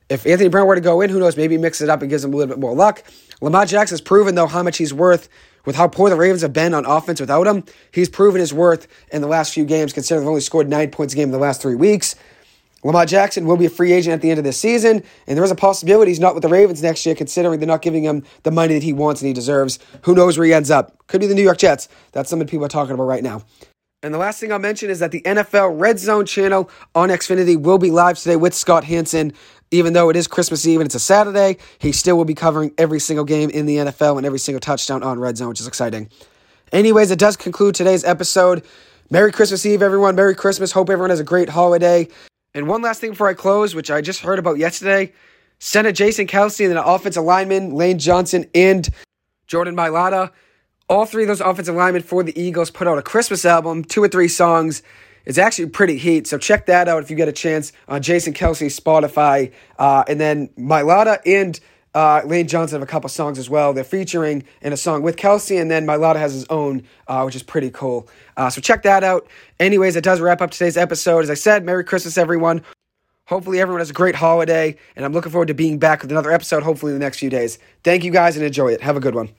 if 0.10 0.26
Anthony 0.26 0.48
Brown 0.48 0.66
were 0.66 0.76
to 0.76 0.82
go 0.82 1.02
in, 1.02 1.10
who 1.10 1.20
knows? 1.20 1.36
Maybe 1.36 1.58
mix 1.58 1.82
it 1.82 1.90
up 1.90 2.02
and 2.02 2.10
gives 2.10 2.24
him 2.24 2.34
a 2.34 2.38
little 2.38 2.56
bit 2.56 2.62
more 2.62 2.74
luck. 2.74 3.04
Lamar 3.42 3.66
Jackson 3.66 3.96
has 3.96 4.02
proven, 4.02 4.36
though, 4.36 4.48
how 4.48 4.64
much 4.64 4.78
he's 4.78 4.94
worth 4.94 5.28
with 5.66 5.76
how 5.76 5.90
poor 5.90 6.10
the 6.10 6.16
Ravens 6.16 6.42
have 6.42 6.54
been 6.54 6.74
on 6.74 6.86
offense 6.86 7.20
without 7.20 7.46
him. 7.46 7.66
He's 7.92 8.08
proven 8.08 8.40
his 8.40 8.54
worth 8.54 8.88
in 9.12 9.22
the 9.22 9.28
last 9.28 9.54
few 9.54 9.66
games, 9.66 9.92
considering 9.92 10.24
they've 10.24 10.30
only 10.30 10.42
scored 10.42 10.70
nine 10.70 10.92
points 10.92 11.14
a 11.14 11.18
game 11.18 11.26
in 11.26 11.32
the 11.32 11.38
last 11.38 11.62
three 11.62 11.76
weeks. 11.76 12.16
Lamar 12.84 13.06
Jackson 13.06 13.46
will 13.46 13.58
be 13.58 13.66
a 13.66 13.70
free 13.70 13.94
agent 13.94 14.14
at 14.14 14.22
the 14.22 14.30
end 14.30 14.40
of 14.40 14.44
this 14.44 14.60
season, 14.60 15.04
and 15.28 15.38
there 15.38 15.44
is 15.44 15.52
a 15.52 15.56
possibility 15.56 16.12
he's 16.12 16.20
not 16.20 16.34
with 16.34 16.44
the 16.44 16.50
Ravens 16.50 16.84
next 16.84 17.06
year, 17.06 17.16
considering 17.16 17.60
they're 17.60 17.68
not 17.68 17.82
giving 17.82 18.04
him 18.04 18.24
the 18.44 18.52
money 18.52 18.74
that 18.74 18.84
he 18.84 18.94
wants 18.94 19.22
and 19.22 19.28
he 19.28 19.34
deserves. 19.34 19.80
Who 20.04 20.16
knows 20.16 20.38
where 20.38 20.48
he 20.48 20.54
ends 20.54 20.70
up? 20.70 21.08
Could 21.08 21.22
be 21.22 21.28
the 21.28 21.36
New 21.36 21.44
York 21.44 21.58
Jets. 21.58 21.88
That's 22.12 22.30
something 22.30 22.48
people 22.48 22.66
are 22.66 22.70
talking 22.70 22.94
about 22.94 23.06
right 23.06 23.24
now. 23.24 23.44
And 24.04 24.14
the 24.14 24.18
last 24.18 24.42
thing 24.42 24.52
I'll 24.52 24.60
mention 24.60 24.90
is 24.90 25.00
that 25.00 25.12
the 25.12 25.22
NFL 25.22 25.80
Red 25.80 25.98
Zone 25.98 26.26
channel 26.26 26.70
on 26.94 27.08
Xfinity 27.08 27.58
will 27.60 27.78
be 27.78 27.90
live 27.90 28.18
today 28.18 28.36
with 28.36 28.54
Scott 28.54 28.84
Hanson. 28.84 29.32
Even 29.72 29.94
though 29.94 30.10
it 30.10 30.18
is 30.18 30.28
Christmas 30.28 30.68
Eve 30.68 30.82
and 30.82 30.86
it's 30.86 30.94
a 30.94 31.00
Saturday, 31.00 31.58
he 31.80 31.94
still 31.94 32.18
will 32.18 32.26
be 32.26 32.36
covering 32.36 32.74
every 32.78 33.00
single 33.00 33.24
game 33.24 33.50
in 33.50 33.66
the 33.66 33.78
NFL 33.78 34.18
and 34.18 34.26
every 34.26 34.40
single 34.40 34.60
touchdown 34.60 35.04
on 35.04 35.20
Red 35.20 35.38
Zone, 35.38 35.48
which 35.48 35.62
is 35.62 35.68
exciting. 35.68 36.10
Anyways, 36.74 37.12
it 37.12 37.20
does 37.20 37.38
conclude 37.38 37.76
today's 37.76 38.04
episode. 38.04 38.66
Merry 39.10 39.32
Christmas 39.32 39.66
Eve, 39.66 39.82
everyone. 39.82 40.16
Merry 40.16 40.36
Christmas. 40.36 40.74
Hope 40.74 40.90
everyone 40.90 41.10
has 41.10 41.22
a 41.22 41.24
great 41.24 41.48
holiday. 41.48 42.08
And 42.56 42.68
one 42.68 42.82
last 42.82 43.02
thing 43.02 43.12
before 43.12 43.28
I 43.28 43.34
close, 43.34 43.74
which 43.74 43.90
I 43.90 44.02
just 44.02 44.22
heard 44.22 44.38
about 44.40 44.58
yesterday 44.58 45.14
Center 45.60 45.92
Jason 45.92 46.28
Kelce 46.28 46.66
and 46.66 46.76
the 46.76 46.86
offensive 46.86 47.24
lineman 47.24 47.74
Lane 47.74 47.98
Johnson 47.98 48.46
and 48.54 48.88
Jordan 49.48 49.76
Mailata. 49.76 50.32
All 50.90 51.06
three 51.06 51.24
of 51.24 51.30
those 51.30 51.42
offensive 51.42 51.74
linemen 51.74 52.04
for 52.04 52.22
the 52.22 52.40
Eagles 52.40 52.70
put 52.70 52.88
out 52.88 52.98
a 52.98 53.02
Christmas 53.02 53.46
album, 53.46 53.84
two 53.84 54.04
or 54.04 54.08
three 54.08 54.28
songs. 54.28 54.84
It's 55.26 55.38
actually 55.38 55.70
pretty 55.70 55.98
heat, 55.98 56.28
so 56.28 56.38
check 56.38 56.66
that 56.66 56.90
out 56.90 57.02
if 57.02 57.10
you 57.10 57.16
get 57.16 57.30
a 57.30 57.34
chance 57.34 57.72
on 57.88 58.02
Jason 58.02 58.34
Kelce's 58.34 58.78
Spotify. 58.78 59.54
Uh, 59.80 60.04
and 60.08 60.20
then 60.20 60.50
Mailata 60.58 61.20
and 61.26 61.58
uh, 61.94 62.22
Lane 62.26 62.48
Johnson 62.48 62.80
have 62.80 62.88
a 62.88 62.92
couple 62.92 63.10
songs 63.10 63.38
as 63.38 63.50
well. 63.50 63.74
They're 63.74 63.84
featuring 63.84 64.44
in 64.62 64.74
a 64.74 64.78
song 64.78 65.02
with 65.04 65.16
Kelce, 65.16 65.60
and 65.60 65.70
then 65.70 65.86
Mailata 65.86 66.18
has 66.18 66.34
his 66.34 66.46
own, 66.50 66.84
uh, 67.08 67.24
which 67.24 67.36
is 67.36 67.44
pretty 67.44 67.70
cool. 67.70 68.08
Uh, 68.36 68.50
so 68.50 68.62
check 68.62 68.84
that 68.84 69.04
out. 69.04 69.28
Anyways, 69.60 69.96
it 69.96 70.04
does 70.04 70.20
wrap 70.20 70.42
up 70.42 70.52
today's 70.52 70.78
episode. 70.78 71.20
As 71.20 71.30
I 71.30 71.36
said, 71.36 71.64
Merry 71.64 71.84
Christmas, 71.84 72.18
everyone. 72.18 72.64
Hopefully, 73.26 73.60
everyone 73.60 73.80
has 73.80 73.90
a 73.90 73.94
great 73.94 74.16
holiday, 74.16 74.76
and 74.96 75.06
I'm 75.06 75.14
looking 75.14 75.32
forward 75.32 75.48
to 75.48 75.54
being 75.54 75.80
back 75.80 76.02
with 76.02 76.12
another 76.12 76.32
episode, 76.32 76.64
hopefully, 76.64 76.92
in 76.92 77.00
the 77.00 77.06
next 77.06 77.20
few 77.20 77.30
days. 77.30 77.58
Thank 77.84 78.04
you 78.04 78.12
guys 78.12 78.36
and 78.36 78.46
enjoy 78.46 78.70
it. 78.74 78.82
Have 78.82 78.98
a 78.98 79.00
good 79.00 79.16
one. 79.16 79.30